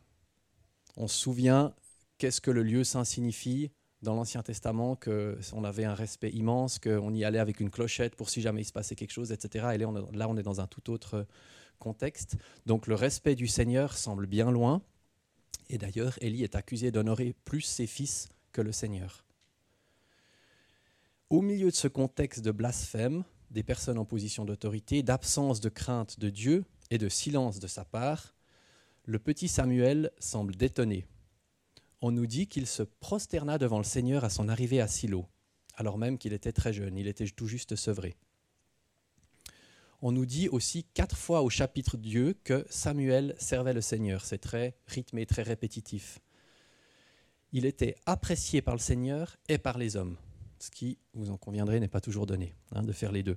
On 0.97 1.07
se 1.07 1.17
souvient 1.17 1.77
qu'est-ce 2.19 2.41
que 2.41 2.51
le 2.51 2.65
lieu 2.65 2.83
saint 2.83 3.05
signifie 3.05 3.71
dans 4.03 4.15
l'Ancien 4.15 4.43
Testament, 4.43 4.97
qu'on 4.97 5.65
avait 5.65 5.85
un 5.85 5.95
respect 5.95 6.31
immense, 6.31 6.79
qu'on 6.79 7.13
y 7.13 7.25
allait 7.25 7.39
avec 7.39 7.61
une 7.61 7.71
clochette 7.71 8.17
pour 8.17 8.31
si 8.31 8.41
jamais 8.41 8.63
il 8.63 8.65
se 8.65 8.73
passait 8.73 8.95
quelque 8.95 9.13
chose, 9.13 9.33
etc. 9.33 9.69
Et 9.75 9.79
là 9.79 9.89
on, 10.29 10.37
est 10.37 10.43
dans 10.43 10.61
un 10.61 10.67
tout 10.67 10.91
autre 10.91 11.27
contexte. 11.79 12.37
Donc 12.67 12.87
le 12.87 12.95
respect 12.95 13.35
du 13.35 13.47
Seigneur 13.47 13.97
semble 13.97 14.27
bien 14.27 14.51
loin. 14.51 14.83
Et 15.69 15.79
d'ailleurs, 15.79 16.19
Élie 16.21 16.43
est 16.43 16.57
accusé 16.57 16.91
d'honorer 16.91 17.35
plus 17.45 17.61
ses 17.61 17.87
fils 17.87 18.29
que 18.53 18.61
le 18.61 18.73
Seigneur. 18.73 19.25
Au 21.29 21.43
milieu 21.43 21.71
de 21.71 21.77
ce 21.77 21.87
contexte 21.87 22.45
de 22.45 22.51
blasphème 22.51 23.23
des 23.51 23.63
personnes 23.63 23.99
en 23.99 24.05
position 24.05 24.45
d'autorité, 24.45 25.03
d'absence 25.03 25.61
de 25.61 25.69
crainte 25.69 26.19
de 26.19 26.31
Dieu 26.31 26.65
et 26.91 26.99
de 26.99 27.09
silence 27.09 27.61
de 27.61 27.67
sa 27.67 27.85
part, 27.85 28.35
le 29.05 29.19
petit 29.19 29.49
Samuel 29.49 30.11
semble 30.19 30.57
détonné. 30.57 31.07
On 32.03 32.13
nous 32.13 32.27
dit 32.27 32.47
qu'il 32.47 32.67
se 32.67 32.83
prosterna 32.83 33.59
devant 33.59 33.79
le 33.79 33.85
Seigneur 33.85 34.25
à 34.25 34.31
son 34.31 34.49
arrivée 34.49 34.81
à 34.81 34.89
Silo, 34.89 35.27
alors 35.75 35.99
même 35.99 36.19
qu'il 36.19 36.33
était 36.33 36.53
très 36.53 36.73
jeune, 36.73 36.97
il 36.97 37.09
était 37.09 37.27
tout 37.27 37.47
juste 37.47 37.77
sevré. 37.77 38.17
On 40.03 40.13
nous 40.13 40.25
dit 40.25 40.49
aussi 40.49 40.85
quatre 40.85 41.17
fois 41.17 41.43
au 41.43 41.51
chapitre 41.51 41.99
Dieu 41.99 42.35
que 42.43 42.67
Samuel 42.71 43.35
servait 43.39 43.75
le 43.75 43.83
Seigneur. 43.83 44.25
C'est 44.25 44.39
très 44.39 44.75
rythmé, 44.87 45.27
très 45.27 45.43
répétitif. 45.43 46.21
Il 47.53 47.67
était 47.67 47.97
apprécié 48.07 48.63
par 48.63 48.75
le 48.75 48.81
Seigneur 48.81 49.37
et 49.49 49.59
par 49.59 49.77
les 49.77 49.97
hommes, 49.97 50.17
ce 50.59 50.71
qui, 50.71 50.99
vous 51.13 51.31
en 51.31 51.37
conviendrez, 51.37 51.81
n'est 51.81 51.89
pas 51.89 52.01
toujours 52.01 52.25
donné, 52.25 52.55
hein, 52.73 52.83
de 52.83 52.93
faire 52.93 53.13
les 53.13 53.23
deux. 53.23 53.37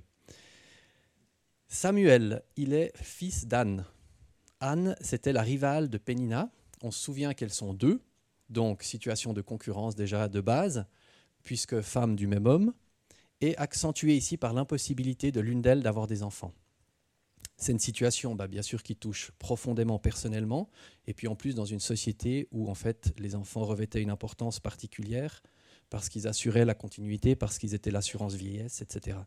Samuel, 1.68 2.42
il 2.56 2.72
est 2.72 2.96
fils 2.96 3.46
d'Anne. 3.46 3.84
Anne, 4.60 4.96
c'était 5.02 5.32
la 5.32 5.42
rivale 5.42 5.90
de 5.90 5.98
Pénina. 5.98 6.50
On 6.82 6.90
se 6.90 7.02
souvient 7.02 7.34
qu'elles 7.34 7.52
sont 7.52 7.74
deux, 7.74 8.00
donc 8.48 8.82
situation 8.82 9.32
de 9.32 9.40
concurrence 9.40 9.94
déjà 9.94 10.28
de 10.28 10.40
base, 10.40 10.86
puisque 11.42 11.80
femme 11.80 12.16
du 12.16 12.26
même 12.26 12.46
homme 12.46 12.72
et 13.40 13.56
accentuée 13.56 14.16
ici 14.16 14.36
par 14.36 14.52
l'impossibilité 14.52 15.32
de 15.32 15.40
l'une 15.40 15.62
d'elles 15.62 15.82
d'avoir 15.82 16.06
des 16.06 16.22
enfants. 16.22 16.52
C'est 17.56 17.72
une 17.72 17.78
situation, 17.78 18.34
bah, 18.34 18.48
bien 18.48 18.62
sûr, 18.62 18.82
qui 18.82 18.96
touche 18.96 19.30
profondément 19.38 19.98
personnellement, 19.98 20.68
et 21.06 21.14
puis 21.14 21.28
en 21.28 21.36
plus 21.36 21.54
dans 21.54 21.64
une 21.64 21.80
société 21.80 22.48
où 22.50 22.68
en 22.68 22.74
fait 22.74 23.12
les 23.18 23.34
enfants 23.34 23.64
revêtaient 23.64 24.02
une 24.02 24.10
importance 24.10 24.60
particulière 24.60 25.42
parce 25.90 26.08
qu'ils 26.08 26.26
assuraient 26.26 26.64
la 26.64 26.74
continuité, 26.74 27.36
parce 27.36 27.58
qu'ils 27.58 27.74
étaient 27.74 27.90
l'assurance 27.90 28.34
vieillesse, 28.34 28.82
etc. 28.82 29.18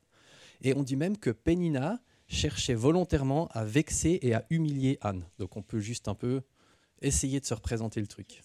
Et 0.62 0.74
on 0.74 0.84
dit 0.84 0.96
même 0.96 1.18
que 1.18 1.30
Pénina 1.30 2.02
cherchait 2.28 2.74
volontairement 2.74 3.48
à 3.50 3.64
vexer 3.64 4.20
et 4.22 4.34
à 4.34 4.46
humilier 4.50 4.98
Anne. 5.02 5.26
Donc 5.38 5.56
on 5.56 5.62
peut 5.62 5.80
juste 5.80 6.08
un 6.08 6.16
peu 6.16 6.42
essayer 7.02 7.40
de 7.40 7.46
se 7.46 7.54
représenter 7.54 8.02
le 8.02 8.08
truc. 8.08 8.42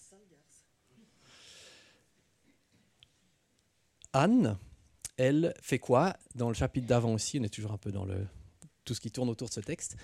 Anne, 4.13 4.57
elle 5.17 5.53
fait 5.59 5.79
quoi 5.79 6.15
Dans 6.35 6.47
le 6.47 6.53
chapitre 6.53 6.87
d'avant 6.87 7.13
aussi, 7.13 7.39
on 7.39 7.43
est 7.43 7.53
toujours 7.53 7.71
un 7.71 7.77
peu 7.77 7.91
dans 7.91 8.05
le, 8.05 8.27
tout 8.85 8.93
ce 8.93 9.01
qui 9.01 9.11
tourne 9.11 9.29
autour 9.29 9.49
de 9.49 9.53
ce 9.53 9.59
texte. 9.59 9.97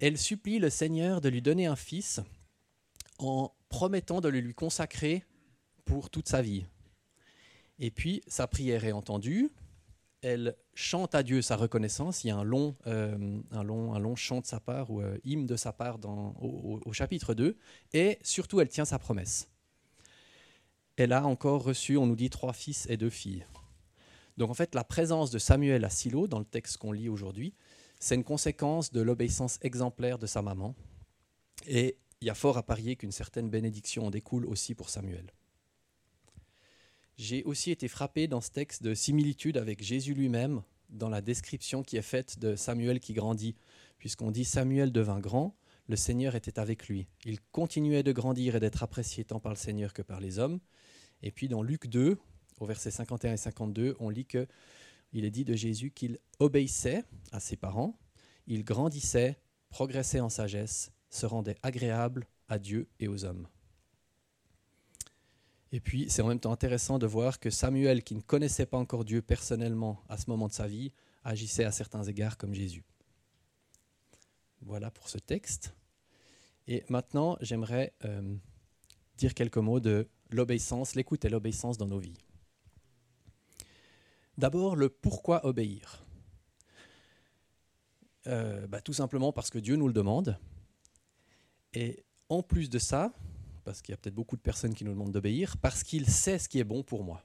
Elle 0.00 0.18
supplie 0.18 0.58
le 0.58 0.68
Seigneur 0.68 1.20
de 1.20 1.28
lui 1.28 1.42
donner 1.42 1.66
un 1.66 1.76
fils 1.76 2.20
en 3.18 3.54
promettant 3.68 4.20
de 4.20 4.28
le 4.28 4.40
lui 4.40 4.54
consacrer 4.54 5.24
pour 5.84 6.10
toute 6.10 6.28
sa 6.28 6.42
vie. 6.42 6.66
Et 7.78 7.90
puis, 7.90 8.22
sa 8.26 8.46
prière 8.46 8.84
est 8.84 8.92
entendue. 8.92 9.50
Elle 10.22 10.56
chante 10.74 11.14
à 11.14 11.22
Dieu 11.22 11.42
sa 11.42 11.56
reconnaissance. 11.56 12.24
Il 12.24 12.28
y 12.28 12.30
a 12.30 12.36
un 12.36 12.44
long, 12.44 12.76
euh, 12.86 13.40
long, 13.64 13.98
long 13.98 14.16
chant 14.16 14.40
de 14.40 14.46
sa 14.46 14.60
part 14.60 14.90
ou 14.90 15.00
euh, 15.00 15.18
hymne 15.24 15.46
de 15.46 15.56
sa 15.56 15.72
part 15.72 15.98
dans, 15.98 16.34
au 16.40 16.92
chapitre 16.92 17.34
2. 17.34 17.56
Et 17.92 18.18
surtout, 18.22 18.60
elle 18.60 18.68
tient 18.68 18.84
sa 18.84 18.98
promesse. 18.98 19.51
Elle 20.96 21.12
a 21.12 21.26
encore 21.26 21.62
reçu, 21.62 21.96
on 21.96 22.06
nous 22.06 22.16
dit, 22.16 22.30
trois 22.30 22.52
fils 22.52 22.86
et 22.88 22.96
deux 22.96 23.10
filles. 23.10 23.46
Donc 24.36 24.50
en 24.50 24.54
fait, 24.54 24.74
la 24.74 24.84
présence 24.84 25.30
de 25.30 25.38
Samuel 25.38 25.84
à 25.84 25.90
Silo, 25.90 26.26
dans 26.26 26.38
le 26.38 26.44
texte 26.44 26.78
qu'on 26.78 26.92
lit 26.92 27.08
aujourd'hui, 27.08 27.54
c'est 27.98 28.14
une 28.14 28.24
conséquence 28.24 28.92
de 28.92 29.00
l'obéissance 29.00 29.58
exemplaire 29.62 30.18
de 30.18 30.26
sa 30.26 30.42
maman. 30.42 30.74
Et 31.66 31.96
il 32.20 32.26
y 32.26 32.30
a 32.30 32.34
fort 32.34 32.58
à 32.58 32.62
parier 32.62 32.96
qu'une 32.96 33.12
certaine 33.12 33.50
bénédiction 33.50 34.06
en 34.06 34.10
découle 34.10 34.46
aussi 34.46 34.74
pour 34.74 34.88
Samuel. 34.90 35.32
J'ai 37.16 37.44
aussi 37.44 37.70
été 37.70 37.88
frappé 37.88 38.26
dans 38.26 38.40
ce 38.40 38.50
texte 38.50 38.82
de 38.82 38.94
similitude 38.94 39.56
avec 39.56 39.82
Jésus 39.82 40.14
lui-même 40.14 40.62
dans 40.88 41.08
la 41.08 41.20
description 41.20 41.82
qui 41.82 41.96
est 41.96 42.02
faite 42.02 42.38
de 42.38 42.56
Samuel 42.56 43.00
qui 43.00 43.12
grandit, 43.12 43.54
puisqu'on 43.98 44.30
dit 44.30 44.44
Samuel 44.44 44.92
devint 44.92 45.20
grand, 45.20 45.54
le 45.88 45.96
Seigneur 45.96 46.34
était 46.34 46.58
avec 46.58 46.88
lui. 46.88 47.08
Il 47.24 47.40
continuait 47.40 48.02
de 48.02 48.12
grandir 48.12 48.56
et 48.56 48.60
d'être 48.60 48.82
apprécié 48.82 49.24
tant 49.24 49.40
par 49.40 49.52
le 49.52 49.58
Seigneur 49.58 49.92
que 49.92 50.02
par 50.02 50.20
les 50.20 50.38
hommes. 50.38 50.60
Et 51.22 51.30
puis 51.30 51.48
dans 51.48 51.62
Luc 51.62 51.86
2, 51.88 52.18
au 52.60 52.66
verset 52.66 52.90
51 52.90 53.32
et 53.32 53.36
52, 53.36 53.96
on 54.00 54.08
lit 54.08 54.26
que 54.26 54.46
il 55.12 55.24
est 55.24 55.30
dit 55.30 55.44
de 55.44 55.54
Jésus 55.54 55.90
qu'il 55.90 56.18
obéissait 56.38 57.04
à 57.32 57.40
ses 57.40 57.56
parents, 57.56 57.98
il 58.46 58.64
grandissait, 58.64 59.38
progressait 59.68 60.20
en 60.20 60.30
sagesse, 60.30 60.90
se 61.10 61.26
rendait 61.26 61.56
agréable 61.62 62.26
à 62.48 62.58
Dieu 62.58 62.88
et 62.98 63.08
aux 63.08 63.24
hommes. 63.24 63.46
Et 65.70 65.80
puis, 65.80 66.06
c'est 66.08 66.22
en 66.22 66.28
même 66.28 66.40
temps 66.40 66.52
intéressant 66.52 66.98
de 66.98 67.06
voir 67.06 67.40
que 67.40 67.50
Samuel, 67.50 68.02
qui 68.02 68.14
ne 68.14 68.20
connaissait 68.20 68.66
pas 68.66 68.78
encore 68.78 69.04
Dieu 69.04 69.22
personnellement 69.22 70.02
à 70.08 70.18
ce 70.18 70.28
moment 70.28 70.48
de 70.48 70.52
sa 70.52 70.66
vie, 70.66 70.92
agissait 71.24 71.64
à 71.64 71.72
certains 71.72 72.04
égards 72.04 72.36
comme 72.36 72.52
Jésus. 72.52 72.84
Voilà 74.62 74.90
pour 74.90 75.08
ce 75.08 75.18
texte. 75.18 75.74
Et 76.68 76.84
maintenant, 76.88 77.36
j'aimerais 77.40 77.92
euh, 78.04 78.36
dire 79.16 79.34
quelques 79.34 79.58
mots 79.58 79.80
de 79.80 80.08
l'obéissance, 80.30 80.94
l'écoute 80.94 81.24
et 81.24 81.28
l'obéissance 81.28 81.76
dans 81.78 81.88
nos 81.88 81.98
vies. 81.98 82.18
D'abord, 84.38 84.76
le 84.76 84.88
pourquoi 84.88 85.44
obéir. 85.44 86.02
Euh, 88.28 88.66
bah, 88.68 88.80
tout 88.80 88.92
simplement 88.92 89.32
parce 89.32 89.50
que 89.50 89.58
Dieu 89.58 89.76
nous 89.76 89.88
le 89.88 89.92
demande. 89.92 90.38
Et 91.74 92.04
en 92.28 92.42
plus 92.42 92.70
de 92.70 92.78
ça, 92.78 93.12
parce 93.64 93.82
qu'il 93.82 93.92
y 93.92 93.94
a 93.94 93.96
peut-être 93.96 94.14
beaucoup 94.14 94.36
de 94.36 94.42
personnes 94.42 94.74
qui 94.74 94.84
nous 94.84 94.92
demandent 94.92 95.12
d'obéir, 95.12 95.56
parce 95.58 95.82
qu'il 95.82 96.06
sait 96.06 96.38
ce 96.38 96.48
qui 96.48 96.60
est 96.60 96.64
bon 96.64 96.82
pour 96.82 97.04
moi. 97.04 97.24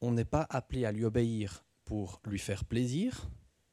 On 0.00 0.12
n'est 0.12 0.24
pas 0.24 0.46
appelé 0.50 0.84
à 0.84 0.92
lui 0.92 1.04
obéir 1.04 1.64
pour 1.84 2.20
lui 2.24 2.38
faire 2.38 2.64
plaisir 2.64 3.30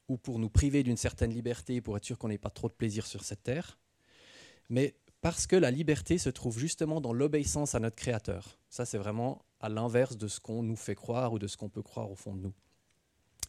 ou 0.07 0.17
pour 0.17 0.39
nous 0.39 0.49
priver 0.49 0.83
d'une 0.83 0.97
certaine 0.97 1.33
liberté 1.33 1.81
pour 1.81 1.97
être 1.97 2.05
sûr 2.05 2.17
qu'on 2.17 2.29
n'ait 2.29 2.37
pas 2.37 2.49
trop 2.49 2.69
de 2.69 2.73
plaisir 2.73 3.05
sur 3.05 3.23
cette 3.23 3.43
terre, 3.43 3.77
mais 4.69 4.95
parce 5.21 5.47
que 5.47 5.55
la 5.55 5.71
liberté 5.71 6.17
se 6.17 6.29
trouve 6.29 6.59
justement 6.59 7.01
dans 7.01 7.13
l'obéissance 7.13 7.75
à 7.75 7.79
notre 7.79 7.95
Créateur. 7.95 8.59
Ça, 8.69 8.85
c'est 8.85 8.97
vraiment 8.97 9.43
à 9.59 9.69
l'inverse 9.69 10.17
de 10.17 10.27
ce 10.27 10.39
qu'on 10.39 10.63
nous 10.63 10.75
fait 10.75 10.95
croire 10.95 11.33
ou 11.33 11.39
de 11.39 11.47
ce 11.47 11.57
qu'on 11.57 11.69
peut 11.69 11.81
croire 11.81 12.11
au 12.11 12.15
fond 12.15 12.33
de 12.33 12.41
nous, 12.41 12.53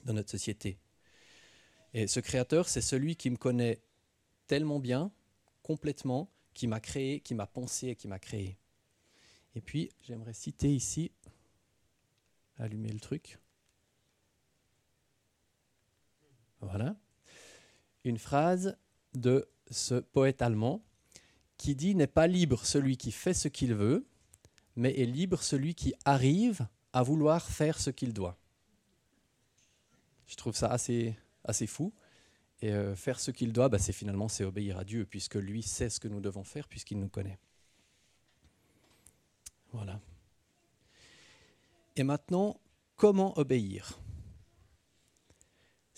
dans 0.05 0.15
notre 0.15 0.31
société. 0.31 0.79
Et 1.95 2.07
ce 2.07 2.21
Créateur, 2.21 2.69
c'est 2.69 2.81
celui 2.81 3.17
qui 3.17 3.31
me 3.31 3.37
connaît 3.37 3.81
tellement 4.47 4.81
bien, 4.81 5.13
complètement, 5.63 6.31
qui 6.55 6.67
m'a 6.67 6.81
créé, 6.81 7.21
qui 7.21 7.35
m'a 7.35 7.47
pensé 7.47 7.89
et 7.89 7.97
qui 7.97 8.09
m'a 8.09 8.19
créé. 8.19 8.59
Et 9.55 9.61
puis, 9.61 9.91
j'aimerais 10.01 10.33
citer 10.33 10.75
ici, 10.75 11.13
allumer 12.57 12.93
le 12.93 13.01
truc. 13.01 13.39
Voilà. 16.61 16.97
Une 18.05 18.19
phrase 18.19 18.77
de 19.15 19.49
ce 19.71 19.95
poète 19.95 20.43
allemand 20.43 20.83
qui 21.57 21.75
dit 21.75 21.95
N'est 21.95 22.07
pas 22.07 22.27
libre 22.27 22.65
celui 22.65 22.97
qui 22.97 23.13
fait 23.13 23.35
ce 23.35 23.49
qu'il 23.49 23.75
veut, 23.75 24.07
mais 24.77 24.99
est 24.99 25.07
libre 25.07 25.43
celui 25.43 25.75
qui 25.75 25.95
arrive 26.05 26.67
à 26.93 27.03
vouloir 27.03 27.49
faire 27.49 27.81
ce 27.81 27.91
qu'il 27.91 28.13
doit. 28.13 28.39
Je 30.27 30.37
trouve 30.37 30.55
ça 30.55 30.69
assez, 30.69 31.17
assez 31.45 31.67
fou. 31.67 31.93
Et 32.61 32.73
euh, 32.73 32.97
faire 32.97 33.21
ce 33.21 33.31
qu'il 33.31 33.53
doit, 33.53 33.69
bah, 33.69 33.79
c'est 33.79 33.93
finalement 33.93 34.29
c'est 34.29 34.45
obéir 34.45 34.79
à 34.79 34.85
Dieu, 34.85 35.07
puisque 35.07 35.37
lui 35.37 35.63
sait 35.63 35.91
ce 35.91 36.01
que 36.01 36.09
nous 36.09 36.21
devons 36.21 36.45
faire, 36.45 36.67
puisqu'il 36.67 36.99
nous 36.99 37.09
connaît. 37.09 37.39
Voilà. 39.73 40.01
Et 41.97 42.03
maintenant, 42.03 42.61
comment 42.97 43.39
obéir? 43.39 43.99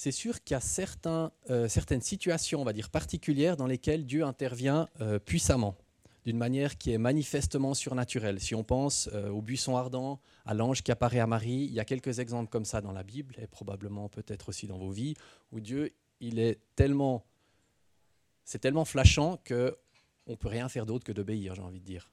C'est 0.03 0.13
sûr 0.13 0.43
qu'il 0.43 0.55
y 0.55 1.07
a 1.07 1.31
euh, 1.51 1.69
certaines 1.69 2.01
situations, 2.01 2.63
on 2.63 2.65
va 2.65 2.73
dire, 2.73 2.89
particulières 2.89 3.59
dans 3.59 3.67
lesquelles 3.67 4.07
Dieu 4.07 4.25
intervient 4.25 4.89
euh, 5.03 5.19
puissamment 5.19 5.77
d'une 6.25 6.39
manière 6.39 6.79
qui 6.79 6.93
est 6.93 6.97
manifestement 6.97 7.75
surnaturelle. 7.75 8.41
Si 8.41 8.55
on 8.55 8.65
pense 8.65 9.11
euh, 9.13 9.29
au 9.29 9.43
buisson 9.43 9.77
ardent, 9.77 10.19
à 10.47 10.55
l'ange 10.55 10.83
qui 10.83 10.91
apparaît 10.91 11.19
à 11.21 11.27
Marie, 11.27 11.67
il 11.69 11.73
y 11.73 11.81
a 11.81 11.85
quelques 11.85 12.19
exemples 12.19 12.49
comme 12.49 12.65
ça 12.65 12.81
dans 12.81 12.93
la 12.93 13.03
Bible 13.03 13.35
et 13.43 13.47
probablement 13.47 14.09
peut-être 14.09 14.49
aussi 14.49 14.67
dans 14.67 14.79
vos 14.79 14.91
vies 14.91 15.17
où 15.53 15.61
Dieu, 15.61 15.93
il 16.21 16.39
est 16.39 16.61
tellement 16.77 17.27
c'est 18.47 18.61
tellement 18.61 18.87
flashant 18.87 19.37
que 19.45 19.77
on 20.27 20.35
peut 20.35 20.49
rien 20.49 20.71
faire 20.71 20.87
d'autre 20.87 21.05
que 21.05 21.13
d'obéir, 21.13 21.55
j'ai 21.55 21.61
envie 21.61 21.81
de 21.81 21.85
dire. 21.85 22.11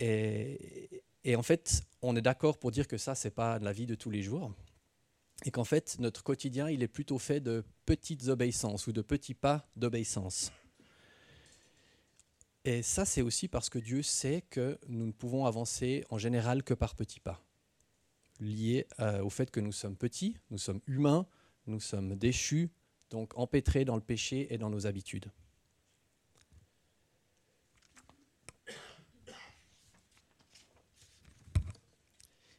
Et, 0.00 1.04
Et 1.22 1.36
en 1.36 1.44
fait, 1.44 1.84
on 2.02 2.16
est 2.16 2.20
d'accord 2.20 2.58
pour 2.58 2.72
dire 2.72 2.88
que 2.88 2.98
ça, 2.98 3.14
c'est 3.14 3.30
pas 3.30 3.60
la 3.60 3.72
vie 3.72 3.86
de 3.86 3.94
tous 3.94 4.10
les 4.10 4.22
jours. 4.22 4.50
Et 5.44 5.50
qu'en 5.50 5.64
fait, 5.64 5.98
notre 5.98 6.22
quotidien, 6.22 6.70
il 6.70 6.82
est 6.82 6.88
plutôt 6.88 7.18
fait 7.18 7.40
de 7.40 7.64
petites 7.84 8.28
obéissances 8.28 8.86
ou 8.86 8.92
de 8.92 9.02
petits 9.02 9.34
pas 9.34 9.68
d'obéissance. 9.76 10.50
Et 12.64 12.82
ça, 12.82 13.04
c'est 13.04 13.22
aussi 13.22 13.46
parce 13.46 13.70
que 13.70 13.78
Dieu 13.78 14.02
sait 14.02 14.42
que 14.50 14.78
nous 14.88 15.06
ne 15.06 15.12
pouvons 15.12 15.46
avancer 15.46 16.04
en 16.10 16.18
général 16.18 16.64
que 16.64 16.74
par 16.74 16.96
petits 16.96 17.20
pas, 17.20 17.40
liés 18.40 18.88
euh, 18.98 19.22
au 19.22 19.30
fait 19.30 19.50
que 19.50 19.60
nous 19.60 19.72
sommes 19.72 19.96
petits, 19.96 20.36
nous 20.50 20.58
sommes 20.58 20.80
humains, 20.88 21.26
nous 21.66 21.80
sommes 21.80 22.16
déchus, 22.16 22.70
donc 23.10 23.38
empêtrés 23.38 23.84
dans 23.84 23.94
le 23.94 24.02
péché 24.02 24.52
et 24.52 24.58
dans 24.58 24.70
nos 24.70 24.86
habitudes. 24.86 25.30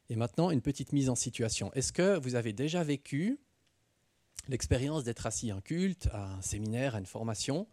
Et 0.09 0.15
maintenant, 0.15 0.51
une 0.51 0.61
petite 0.61 0.93
mise 0.93 1.09
en 1.09 1.15
situation. 1.15 1.71
Est-ce 1.73 1.91
que 1.91 2.17
vous 2.17 2.35
avez 2.35 2.53
déjà 2.53 2.83
vécu 2.83 3.39
l'expérience 4.47 5.03
d'être 5.03 5.25
assis 5.25 5.51
à 5.51 5.55
un 5.55 5.61
culte, 5.61 6.07
à 6.13 6.35
un 6.35 6.41
séminaire, 6.41 6.95
à 6.95 6.99
une 6.99 7.05
formation, 7.05 7.67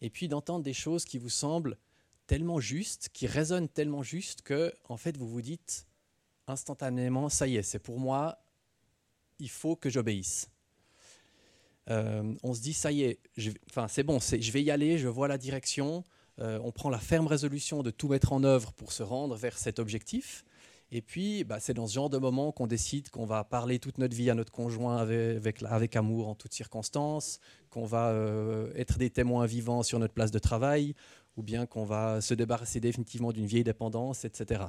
et 0.00 0.10
puis 0.10 0.28
d'entendre 0.28 0.64
des 0.64 0.74
choses 0.74 1.04
qui 1.04 1.18
vous 1.18 1.28
semblent 1.28 1.78
tellement 2.26 2.58
justes, 2.58 3.08
qui 3.12 3.26
résonnent 3.26 3.68
tellement 3.68 4.02
justes 4.02 4.42
que, 4.42 4.72
en 4.88 4.96
fait, 4.96 5.16
vous 5.16 5.28
vous 5.28 5.42
dites 5.42 5.86
instantanément, 6.48 7.28
ça 7.28 7.46
y 7.46 7.56
est, 7.56 7.62
c'est 7.62 7.78
pour 7.78 7.98
moi, 7.98 8.38
il 9.38 9.50
faut 9.50 9.76
que 9.76 9.90
j'obéisse. 9.90 10.50
Euh, 11.88 12.34
on 12.42 12.52
se 12.52 12.60
dit, 12.60 12.72
ça 12.72 12.90
y 12.90 13.02
est, 13.02 13.20
enfin, 13.70 13.86
c'est 13.88 14.02
bon, 14.02 14.18
je 14.18 14.50
vais 14.50 14.62
y 14.62 14.70
aller, 14.70 14.98
je 14.98 15.08
vois 15.08 15.28
la 15.28 15.38
direction, 15.38 16.02
euh, 16.40 16.58
on 16.62 16.72
prend 16.72 16.90
la 16.90 16.98
ferme 16.98 17.26
résolution 17.26 17.82
de 17.82 17.90
tout 17.90 18.08
mettre 18.08 18.32
en 18.32 18.42
œuvre 18.42 18.72
pour 18.72 18.92
se 18.92 19.02
rendre 19.02 19.36
vers 19.36 19.56
cet 19.56 19.78
objectif. 19.78 20.44
Et 20.92 21.02
puis, 21.02 21.42
bah, 21.42 21.58
c'est 21.58 21.74
dans 21.74 21.86
ce 21.86 21.94
genre 21.94 22.10
de 22.10 22.18
moment 22.18 22.52
qu'on 22.52 22.68
décide 22.68 23.10
qu'on 23.10 23.26
va 23.26 23.42
parler 23.42 23.80
toute 23.80 23.98
notre 23.98 24.14
vie 24.14 24.30
à 24.30 24.34
notre 24.34 24.52
conjoint 24.52 24.98
avec, 24.98 25.96
amour 25.96 26.28
en 26.28 26.34
toutes 26.34 26.54
circonstances, 26.54 27.40
qu'on 27.70 27.84
va 27.84 28.10
euh, 28.10 28.72
être 28.76 28.96
des 28.98 29.10
témoins 29.10 29.46
vivants 29.46 29.82
sur 29.82 29.98
notre 29.98 30.14
place 30.14 30.30
de 30.30 30.38
travail, 30.38 30.94
ou 31.36 31.42
bien 31.42 31.66
qu'on 31.66 31.84
va 31.84 32.20
se 32.20 32.34
débarrasser 32.34 32.78
définitivement 32.78 33.32
d'une 33.32 33.46
vieille 33.46 33.64
dépendance, 33.64 34.24
etc. 34.24 34.64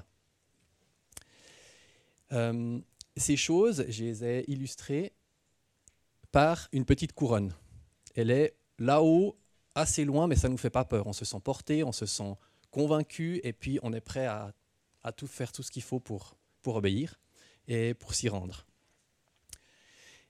Euh, 2.33 2.79
ces 3.15 3.37
choses, 3.37 3.85
je 3.87 4.03
les 4.03 4.23
ai 4.23 4.51
illustrées 4.51 5.13
par 6.31 6.67
une 6.71 6.85
petite 6.85 7.13
couronne. 7.13 7.53
Elle 8.15 8.31
est 8.31 8.55
là-haut, 8.79 9.37
assez 9.75 10.03
loin, 10.03 10.25
mais 10.25 10.35
ça 10.35 10.47
ne 10.47 10.53
nous 10.53 10.57
fait 10.57 10.71
pas 10.71 10.83
peur. 10.83 11.05
On 11.05 11.13
se 11.13 11.25
sent 11.25 11.39
porté, 11.43 11.83
on 11.83 11.91
se 11.91 12.07
sent 12.07 12.35
convaincu, 12.71 13.39
et 13.43 13.53
puis 13.53 13.79
on 13.83 13.93
est 13.93 14.01
prêt 14.01 14.25
à 14.25 14.51
à 15.03 15.11
tout 15.11 15.27
faire 15.27 15.51
tout 15.51 15.63
ce 15.63 15.71
qu'il 15.71 15.83
faut 15.83 15.99
pour, 15.99 16.37
pour 16.61 16.75
obéir 16.75 17.19
et 17.67 17.93
pour 17.93 18.13
s'y 18.13 18.29
rendre. 18.29 18.65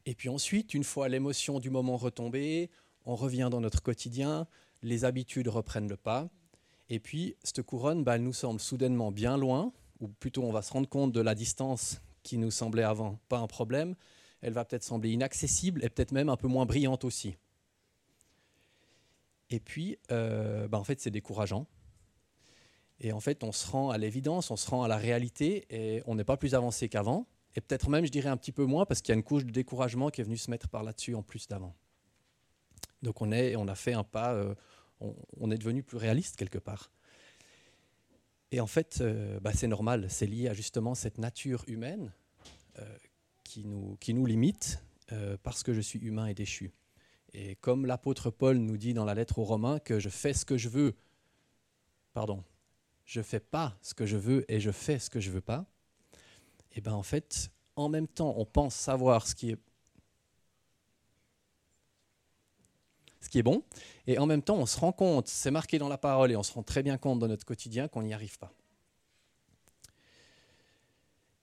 Et 0.06 0.16
puis 0.16 0.30
ensuite, 0.30 0.74
une 0.74 0.84
fois 0.84 1.10
l'émotion 1.10 1.60
du 1.60 1.70
moment 1.70 1.98
retombée, 1.98 2.70
on 3.06 3.16
revient 3.16 3.50
dans 3.52 3.62
notre 3.62 3.82
quotidien, 3.82 4.48
les 4.82 5.06
habitudes 5.06 5.48
reprennent 5.48 5.90
le 5.90 5.98
pas, 5.98 6.30
et 6.90 7.00
puis 7.00 7.36
cette 7.44 7.62
couronne, 7.62 8.04
bah, 8.04 8.16
elle 8.16 8.24
nous 8.24 8.34
semble 8.34 8.60
soudainement 8.60 9.12
bien 9.12 9.38
loin, 9.38 9.74
ou 10.00 10.08
plutôt 10.08 10.44
on 10.44 10.52
va 10.52 10.62
se 10.62 10.72
rendre 10.72 10.88
compte 10.88 11.12
de 11.12 11.22
la 11.22 11.36
distance 11.36 12.02
qui 12.24 12.38
nous 12.38 12.52
semblait 12.52 12.84
avant 12.84 13.20
pas 13.28 13.40
un 13.40 13.48
problème, 13.48 13.96
elle 14.42 14.54
va 14.54 14.64
peut-être 14.66 14.84
sembler 14.84 15.12
inaccessible 15.12 15.84
et 15.84 15.90
peut-être 15.90 16.12
même 16.12 16.30
un 16.30 16.38
peu 16.38 16.48
moins 16.48 16.66
brillante 16.66 17.04
aussi. 17.04 17.38
Et 19.50 19.60
puis, 19.60 19.98
euh, 20.12 20.68
bah, 20.68 20.78
en 20.78 20.84
fait, 20.84 21.00
c'est 21.00 21.12
décourageant 21.12 21.68
et 23.00 23.12
en 23.12 23.20
fait, 23.20 23.44
on 23.44 23.52
se 23.52 23.70
rend 23.70 23.90
à 23.92 23.98
l'évidence, 23.98 24.50
on 24.50 24.56
se 24.56 24.70
rend 24.70 24.84
à 24.84 24.88
la 24.88 24.98
réalité 24.98 25.66
et 25.70 26.02
on 26.08 26.16
n'est 26.16 26.24
pas 26.24 26.38
plus 26.38 26.56
avancé 26.56 26.90
qu'avant. 26.90 27.28
Et 27.56 27.62
peut-être 27.62 27.90
même, 27.90 28.06
je 28.06 28.12
dirais, 28.12 28.30
un 28.30 28.38
petit 28.38 28.52
peu 28.52 28.66
moins 28.66 28.86
parce 28.86 29.02
qu'il 29.02 29.12
y 29.12 29.16
a 29.16 29.18
une 29.18 29.24
couche 29.24 29.46
de 29.46 29.52
découragement 29.52 30.10
qui 30.10 30.22
est 30.22 30.24
venue 30.24 30.38
se 30.38 30.50
mettre 30.50 30.68
par 30.70 30.84
là-dessus 30.84 31.16
en 31.16 31.24
plus 31.24 31.48
d'avant. 31.48 31.76
Donc 33.04 33.22
on, 33.22 33.32
est, 33.32 33.56
on 33.56 33.68
a 33.68 33.76
fait 33.76 33.94
un 33.94 34.04
pas, 34.04 34.34
euh, 34.34 34.56
on, 35.00 35.52
est 35.52 35.58
devenu 35.58 35.84
plus 35.84 35.98
réaliste 35.98 36.36
quelque 36.36 36.58
part. 36.58 36.92
Et 38.52 38.60
en 38.60 38.68
fait, 38.68 39.00
euh, 39.02 39.40
bah, 39.42 39.52
c'est 39.54 39.68
normal, 39.68 40.08
c'est 40.10 40.26
lié 40.26 40.48
à 40.48 40.54
justement 40.54 40.96
cette 40.96 41.18
nature 41.18 41.64
humaine 41.68 42.14
euh, 42.80 42.98
qui, 43.44 43.66
nous, 43.66 43.98
qui 44.00 44.14
nous 44.14 44.26
limite 44.26 44.82
parce 45.42 45.64
que 45.64 45.72
je 45.72 45.80
suis 45.80 46.00
humain 46.00 46.26
et 46.26 46.34
déchu. 46.34 46.74
Et 47.32 47.56
comme 47.56 47.86
l'apôtre 47.86 48.30
Paul 48.30 48.58
nous 48.58 48.76
dit 48.76 48.94
dans 48.94 49.06
la 49.06 49.14
lettre 49.14 49.40
aux 49.40 49.46
Romains 49.46 49.80
que 49.80 50.00
je 50.00 50.10
fais 50.10 50.34
ce 50.34 50.44
que 50.44 50.58
je 50.58 50.68
veux, 50.68 50.96
pardon, 52.14 52.44
je 53.08 53.22
fais 53.22 53.40
pas 53.40 53.76
ce 53.82 53.94
que 53.94 54.06
je 54.06 54.18
veux 54.18 54.46
et 54.52 54.60
je 54.60 54.70
fais 54.70 55.00
ce 55.00 55.10
que 55.10 55.20
je 55.20 55.32
veux 55.32 55.42
pas, 55.42 55.66
et 56.74 56.80
eh 56.80 56.82
ben 56.82 56.94
en 56.94 57.02
fait, 57.02 57.50
en 57.76 57.90
même 57.90 58.08
temps, 58.08 58.36
on 58.38 58.46
pense 58.46 58.76
savoir 58.76 59.26
ce 59.26 59.34
qui 59.34 59.52
est 59.52 59.58
ce 63.22 63.30
qui 63.30 63.40
est 63.40 63.44
bon, 63.44 63.64
et 64.06 64.20
en 64.20 64.26
même 64.26 64.44
temps, 64.44 64.58
on 64.58 64.66
se 64.66 64.80
rend 64.80 64.92
compte, 64.92 65.28
c'est 65.28 65.52
marqué 65.52 65.80
dans 65.80 65.90
la 65.90 65.98
parole, 65.98 66.32
et 66.32 66.36
on 66.36 66.44
se 66.44 66.54
rend 66.54 66.64
très 66.64 66.84
bien 66.84 66.98
compte 66.98 67.20
dans 67.20 67.28
notre 67.28 67.46
quotidien 67.46 67.88
qu'on 67.88 68.04
n'y 68.04 68.14
arrive 68.14 68.38
pas. 68.38 68.54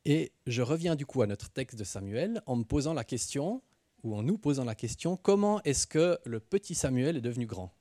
Et 0.04 0.32
je 0.46 0.62
reviens 0.62 0.96
du 0.96 1.04
coup 1.04 1.22
à 1.22 1.26
notre 1.26 1.50
texte 1.50 1.78
de 1.78 1.84
Samuel 1.84 2.42
en 2.46 2.56
me 2.56 2.64
posant 2.64 2.94
la 2.94 3.04
question, 3.04 3.62
ou 4.02 4.14
en 4.14 4.22
nous 4.22 4.38
posant 4.38 4.64
la 4.64 4.74
question, 4.74 5.16
comment 5.16 5.62
est-ce 5.64 5.86
que 5.86 6.18
le 6.24 6.40
petit 6.40 6.74
Samuel 6.74 7.16
est 7.16 7.22
devenu 7.22 7.46
grand? 7.46 7.74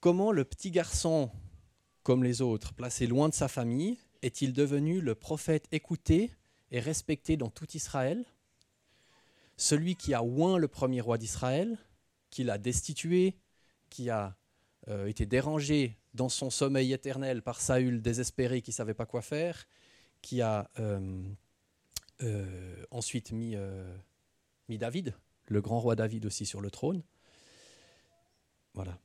Comment 0.00 0.30
le 0.30 0.44
petit 0.44 0.70
garçon 0.70 1.30
comme 2.08 2.24
les 2.24 2.40
autres, 2.40 2.72
placé 2.72 3.06
loin 3.06 3.28
de 3.28 3.34
sa 3.34 3.48
famille, 3.48 3.98
est-il 4.22 4.54
devenu 4.54 5.02
le 5.02 5.14
prophète 5.14 5.66
écouté 5.72 6.32
et 6.70 6.80
respecté 6.80 7.36
dans 7.36 7.50
tout 7.50 7.66
Israël? 7.74 8.24
Celui 9.58 9.94
qui 9.94 10.14
a 10.14 10.24
oint 10.24 10.56
le 10.56 10.68
premier 10.68 11.02
roi 11.02 11.18
d'Israël, 11.18 11.76
qui 12.30 12.44
l'a 12.44 12.56
destitué, 12.56 13.36
qui 13.90 14.08
a 14.08 14.38
euh, 14.88 15.04
été 15.04 15.26
dérangé 15.26 15.98
dans 16.14 16.30
son 16.30 16.48
sommeil 16.48 16.94
éternel 16.94 17.42
par 17.42 17.60
Saül 17.60 18.00
désespéré 18.00 18.62
qui 18.62 18.70
ne 18.70 18.76
savait 18.76 18.94
pas 18.94 19.04
quoi 19.04 19.20
faire, 19.20 19.68
qui 20.22 20.40
a 20.40 20.70
euh, 20.78 21.22
euh, 22.22 22.86
ensuite 22.90 23.32
mis, 23.32 23.54
mis 24.70 24.78
David, 24.78 25.14
le 25.48 25.60
grand 25.60 25.78
roi 25.78 25.94
David 25.94 26.24
aussi 26.24 26.46
sur 26.46 26.62
le 26.62 26.70
trône. 26.70 27.02
Voilà. 28.72 28.98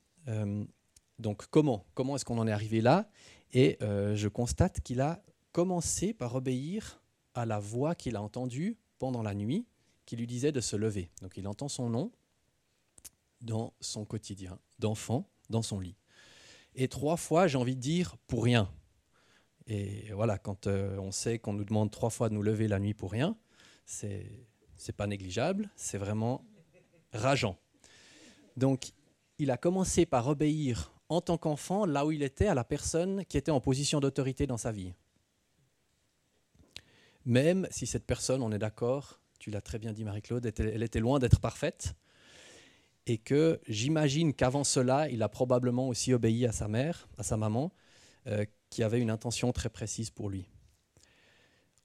Donc 1.23 1.47
comment 1.49 1.85
Comment 1.95 2.17
est-ce 2.17 2.25
qu'on 2.25 2.37
en 2.37 2.47
est 2.47 2.51
arrivé 2.51 2.81
là? 2.81 3.09
Et 3.53 3.77
euh, 3.81 4.13
je 4.15 4.27
constate 4.27 4.81
qu'il 4.81 4.99
a 4.99 5.23
commencé 5.53 6.13
par 6.13 6.35
obéir 6.35 7.01
à 7.33 7.45
la 7.45 7.59
voix 7.59 7.95
qu'il 7.95 8.17
a 8.17 8.21
entendue 8.21 8.77
pendant 8.99 9.23
la 9.23 9.33
nuit, 9.33 9.65
qui 10.05 10.17
lui 10.17 10.27
disait 10.27 10.51
de 10.51 10.59
se 10.59 10.75
lever. 10.75 11.09
Donc 11.21 11.37
il 11.37 11.47
entend 11.47 11.69
son 11.69 11.89
nom 11.89 12.11
dans 13.41 13.73
son 13.79 14.03
quotidien, 14.05 14.59
d'enfant, 14.79 15.29
dans 15.49 15.61
son 15.61 15.79
lit. 15.79 15.95
Et 16.75 16.89
trois 16.89 17.17
fois, 17.17 17.47
j'ai 17.47 17.57
envie 17.57 17.75
de 17.75 17.81
dire, 17.81 18.17
pour 18.27 18.43
rien. 18.43 18.69
Et 19.67 20.11
voilà, 20.11 20.37
quand 20.37 20.67
euh, 20.67 20.97
on 20.97 21.11
sait 21.11 21.39
qu'on 21.39 21.53
nous 21.53 21.63
demande 21.63 21.89
trois 21.89 22.09
fois 22.09 22.27
de 22.27 22.33
nous 22.33 22.41
lever 22.41 22.67
la 22.67 22.79
nuit 22.79 22.93
pour 22.93 23.11
rien, 23.11 23.37
c'est 23.85 24.45
c'est 24.75 24.95
pas 24.95 25.07
négligeable, 25.07 25.69
c'est 25.77 25.97
vraiment 25.97 26.43
rageant. 27.13 27.57
Donc, 28.57 28.91
il 29.37 29.51
a 29.51 29.55
commencé 29.57 30.05
par 30.05 30.27
obéir 30.27 30.92
en 31.09 31.21
tant 31.21 31.37
qu'enfant 31.37 31.85
là 31.85 32.05
où 32.05 32.11
il 32.11 32.23
était 32.23 32.47
à 32.47 32.53
la 32.53 32.63
personne 32.63 33.25
qui 33.25 33.37
était 33.37 33.51
en 33.51 33.59
position 33.59 33.99
d'autorité 33.99 34.47
dans 34.47 34.57
sa 34.57 34.71
vie. 34.71 34.93
Même 37.25 37.67
si 37.71 37.85
cette 37.85 38.05
personne, 38.05 38.41
on 38.41 38.51
est 38.51 38.59
d'accord, 38.59 39.19
tu 39.39 39.49
l'as 39.49 39.61
très 39.61 39.79
bien 39.79 39.93
dit 39.93 40.03
Marie-Claude, 40.03 40.45
elle 40.57 40.83
était 40.83 40.99
loin 40.99 41.19
d'être 41.19 41.39
parfaite, 41.39 41.95
et 43.05 43.17
que 43.17 43.59
j'imagine 43.67 44.33
qu'avant 44.33 44.63
cela, 44.63 45.09
il 45.09 45.21
a 45.23 45.29
probablement 45.29 45.87
aussi 45.87 46.13
obéi 46.13 46.45
à 46.45 46.51
sa 46.51 46.67
mère, 46.67 47.07
à 47.17 47.23
sa 47.23 47.37
maman, 47.37 47.73
euh, 48.27 48.45
qui 48.69 48.83
avait 48.83 48.99
une 48.99 49.09
intention 49.09 49.51
très 49.51 49.69
précise 49.69 50.09
pour 50.09 50.29
lui. 50.29 50.49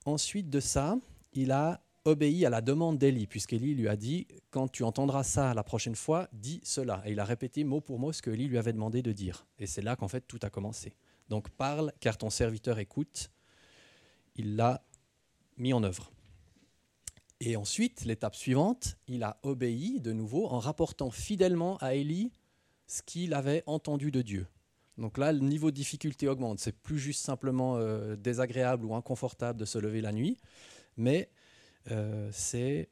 Ensuite 0.05 0.49
de 0.49 0.59
ça, 0.59 0.97
il 1.33 1.51
a 1.51 1.81
obéi 2.09 2.45
à 2.45 2.49
la 2.49 2.61
demande 2.61 2.97
d'Élie, 2.97 3.27
puisqu'Élie 3.27 3.75
lui 3.75 3.87
a 3.87 3.95
dit 3.95 4.27
Quand 4.51 4.67
tu 4.67 4.83
entendras 4.83 5.23
ça 5.23 5.53
la 5.53 5.63
prochaine 5.63 5.95
fois, 5.95 6.27
dis 6.33 6.59
cela. 6.63 7.01
Et 7.05 7.11
il 7.11 7.19
a 7.19 7.25
répété 7.25 7.63
mot 7.63 7.81
pour 7.81 7.99
mot 7.99 8.11
ce 8.11 8.21
que 8.21 8.29
Élie 8.29 8.47
lui 8.47 8.57
avait 8.57 8.73
demandé 8.73 9.01
de 9.01 9.11
dire. 9.11 9.45
Et 9.59 9.67
c'est 9.67 9.81
là 9.81 9.95
qu'en 9.95 10.07
fait 10.07 10.21
tout 10.27 10.39
a 10.41 10.49
commencé. 10.49 10.95
Donc 11.29 11.49
parle, 11.49 11.93
car 11.99 12.17
ton 12.17 12.29
serviteur 12.29 12.79
écoute. 12.79 13.31
Il 14.35 14.55
l'a 14.55 14.83
mis 15.57 15.73
en 15.73 15.83
œuvre. 15.83 16.11
Et 17.41 17.55
ensuite, 17.55 18.03
l'étape 18.03 18.35
suivante, 18.35 18.97
il 19.07 19.23
a 19.23 19.39
obéi 19.43 20.01
de 20.01 20.11
nouveau 20.11 20.47
en 20.47 20.59
rapportant 20.59 21.09
fidèlement 21.09 21.77
à 21.77 21.95
Élie 21.95 22.31
ce 22.87 23.01
qu'il 23.01 23.33
avait 23.33 23.63
entendu 23.65 24.11
de 24.11 24.21
Dieu. 24.21 24.47
Donc 24.97 25.17
là, 25.17 25.31
le 25.31 25.39
niveau 25.39 25.71
de 25.71 25.75
difficulté 25.75 26.27
augmente. 26.27 26.59
C'est 26.59 26.77
plus 26.77 26.99
juste 26.99 27.23
simplement 27.23 27.77
euh, 27.77 28.17
désagréable 28.17 28.85
ou 28.85 28.93
inconfortable 28.95 29.57
de 29.57 29.65
se 29.65 29.77
lever 29.77 30.01
la 30.01 30.11
nuit, 30.11 30.37
mais 30.97 31.29
euh, 31.91 32.29
c'est 32.31 32.89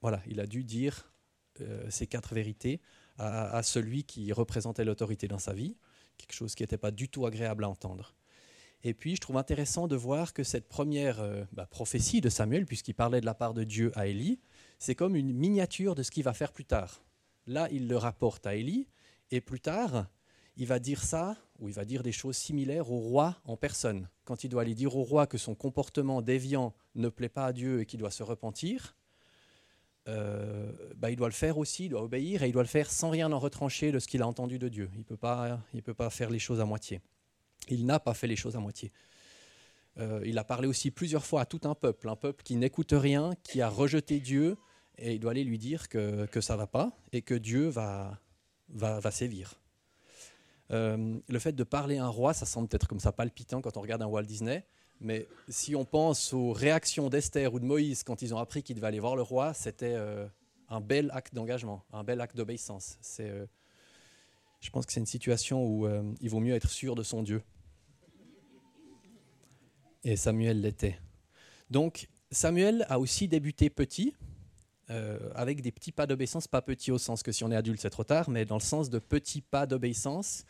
voilà, 0.00 0.22
il 0.26 0.40
a 0.40 0.46
dû 0.46 0.64
dire 0.64 1.12
euh, 1.60 1.86
ces 1.90 2.06
quatre 2.06 2.34
vérités 2.34 2.80
à, 3.20 3.64
celui 3.64 4.04
qui 4.04 4.32
représentait 4.32 4.84
l'autorité 4.84 5.26
dans 5.26 5.40
sa 5.40 5.52
vie, 5.52 5.76
quelque 6.18 6.34
chose 6.34 6.54
qui 6.54 6.62
n'était 6.62 6.78
pas 6.78 6.92
du 6.92 7.08
tout 7.08 7.26
agréable 7.26 7.64
à 7.64 7.68
entendre. 7.68 8.14
Et 8.84 8.94
puis, 8.94 9.16
je 9.16 9.20
trouve 9.20 9.38
intéressant 9.38 9.88
de 9.88 9.96
voir 9.96 10.32
que 10.32 10.44
cette 10.44 10.68
première 10.68 11.18
euh, 11.18 11.42
bah, 11.50 11.66
prophétie 11.66 12.20
de 12.20 12.28
Samuel, 12.28 12.64
puisqu'il 12.64 12.94
parlait 12.94 13.20
de 13.20 13.26
la 13.26 13.34
part 13.34 13.54
de 13.54 13.64
Dieu 13.64 13.90
à 13.96 14.06
Élie, 14.06 14.38
c'est 14.78 14.94
comme 14.94 15.16
une 15.16 15.32
miniature 15.32 15.96
de 15.96 16.04
ce 16.04 16.12
qu'il 16.12 16.22
va 16.22 16.32
faire 16.32 16.52
plus 16.52 16.64
tard. 16.64 17.02
Là, 17.48 17.68
il 17.72 17.88
le 17.88 17.96
rapporte 17.96 18.46
à 18.46 18.54
Élie, 18.54 18.86
et 19.32 19.40
plus 19.40 19.60
tard, 19.60 20.06
il 20.58 20.66
va 20.66 20.80
dire 20.80 21.04
ça, 21.04 21.36
ou 21.60 21.68
il 21.68 21.74
va 21.74 21.84
dire 21.84 22.02
des 22.02 22.12
choses 22.12 22.36
similaires 22.36 22.90
au 22.90 22.98
roi 22.98 23.36
en 23.44 23.56
personne. 23.56 24.08
Quand 24.24 24.42
il 24.42 24.48
doit 24.48 24.62
aller 24.62 24.74
dire 24.74 24.96
au 24.96 25.04
roi 25.04 25.28
que 25.28 25.38
son 25.38 25.54
comportement 25.54 26.20
déviant 26.20 26.74
ne 26.96 27.08
plaît 27.08 27.28
pas 27.28 27.46
à 27.46 27.52
Dieu 27.52 27.80
et 27.80 27.86
qu'il 27.86 28.00
doit 28.00 28.10
se 28.10 28.24
repentir, 28.24 28.96
euh, 30.08 30.72
bah, 30.96 31.10
il 31.10 31.16
doit 31.16 31.28
le 31.28 31.34
faire 31.34 31.58
aussi, 31.58 31.84
il 31.84 31.90
doit 31.90 32.02
obéir, 32.02 32.42
et 32.42 32.48
il 32.48 32.52
doit 32.52 32.62
le 32.62 32.68
faire 32.68 32.90
sans 32.90 33.10
rien 33.10 33.30
en 33.30 33.38
retrancher 33.38 33.92
de 33.92 34.00
ce 34.00 34.08
qu'il 34.08 34.20
a 34.20 34.26
entendu 34.26 34.58
de 34.58 34.68
Dieu. 34.68 34.90
Il 34.94 34.98
ne 34.98 35.04
peut, 35.04 35.16
pas, 35.16 35.60
peut 35.84 35.94
pas 35.94 36.10
faire 36.10 36.30
les 36.30 36.40
choses 36.40 36.60
à 36.60 36.64
moitié. 36.64 37.00
Il 37.68 37.86
n'a 37.86 38.00
pas 38.00 38.14
fait 38.14 38.26
les 38.26 38.36
choses 38.36 38.56
à 38.56 38.60
moitié. 38.60 38.90
Euh, 39.98 40.22
il 40.24 40.38
a 40.38 40.44
parlé 40.44 40.66
aussi 40.66 40.90
plusieurs 40.90 41.24
fois 41.24 41.42
à 41.42 41.46
tout 41.46 41.60
un 41.64 41.74
peuple, 41.74 42.08
un 42.08 42.16
peuple 42.16 42.42
qui 42.42 42.56
n'écoute 42.56 42.92
rien, 42.92 43.32
qui 43.44 43.60
a 43.60 43.68
rejeté 43.68 44.18
Dieu, 44.18 44.56
et 44.96 45.14
il 45.14 45.20
doit 45.20 45.30
aller 45.30 45.44
lui 45.44 45.58
dire 45.58 45.88
que, 45.88 46.26
que 46.26 46.40
ça 46.40 46.56
va 46.56 46.66
pas 46.66 46.96
et 47.12 47.22
que 47.22 47.34
Dieu 47.34 47.68
va, 47.68 48.18
va, 48.70 48.98
va 48.98 49.10
sévir. 49.12 49.60
Euh, 50.70 51.18
le 51.28 51.38
fait 51.38 51.52
de 51.52 51.64
parler 51.64 51.98
à 51.98 52.04
un 52.04 52.08
roi, 52.08 52.34
ça 52.34 52.46
semble 52.46 52.68
peut-être 52.68 52.86
comme 52.86 53.00
ça 53.00 53.12
palpitant 53.12 53.60
quand 53.60 53.76
on 53.76 53.80
regarde 53.80 54.02
un 54.02 54.06
Walt 54.06 54.24
Disney, 54.24 54.64
mais 55.00 55.26
si 55.48 55.74
on 55.74 55.84
pense 55.84 56.32
aux 56.34 56.52
réactions 56.52 57.08
d'Esther 57.08 57.54
ou 57.54 57.60
de 57.60 57.64
Moïse 57.64 58.02
quand 58.02 58.20
ils 58.20 58.34
ont 58.34 58.38
appris 58.38 58.62
qu'ils 58.62 58.76
devaient 58.76 58.88
aller 58.88 59.00
voir 59.00 59.16
le 59.16 59.22
roi, 59.22 59.54
c'était 59.54 59.94
euh, 59.94 60.26
un 60.68 60.80
bel 60.80 61.10
acte 61.14 61.34
d'engagement, 61.34 61.84
un 61.92 62.04
bel 62.04 62.20
acte 62.20 62.36
d'obéissance. 62.36 62.98
Euh, 63.20 63.46
je 64.60 64.70
pense 64.70 64.84
que 64.84 64.92
c'est 64.92 65.00
une 65.00 65.06
situation 65.06 65.64
où 65.64 65.88
il 66.20 66.28
vaut 66.28 66.40
mieux 66.40 66.54
être 66.54 66.68
sûr 66.68 66.96
de 66.96 67.04
son 67.04 67.22
Dieu. 67.22 67.42
Et 70.02 70.16
Samuel 70.16 70.60
l'était. 70.60 70.98
Donc 71.70 72.08
Samuel 72.32 72.84
a 72.88 72.98
aussi 72.98 73.28
débuté 73.28 73.70
petit, 73.70 74.14
avec 75.34 75.60
des 75.60 75.70
petits 75.70 75.92
pas 75.92 76.06
d'obéissance, 76.06 76.48
pas 76.48 76.62
petits 76.62 76.90
au 76.90 76.98
sens 76.98 77.22
que 77.22 77.30
si 77.30 77.44
on 77.44 77.50
est 77.50 77.56
adulte 77.56 77.80
c'est 77.80 77.90
trop 77.90 78.04
tard, 78.04 78.30
mais 78.30 78.44
dans 78.44 78.56
le 78.56 78.62
sens 78.62 78.88
de 78.88 78.98
petits 78.98 79.42
pas 79.42 79.66
d'obéissance 79.66 80.44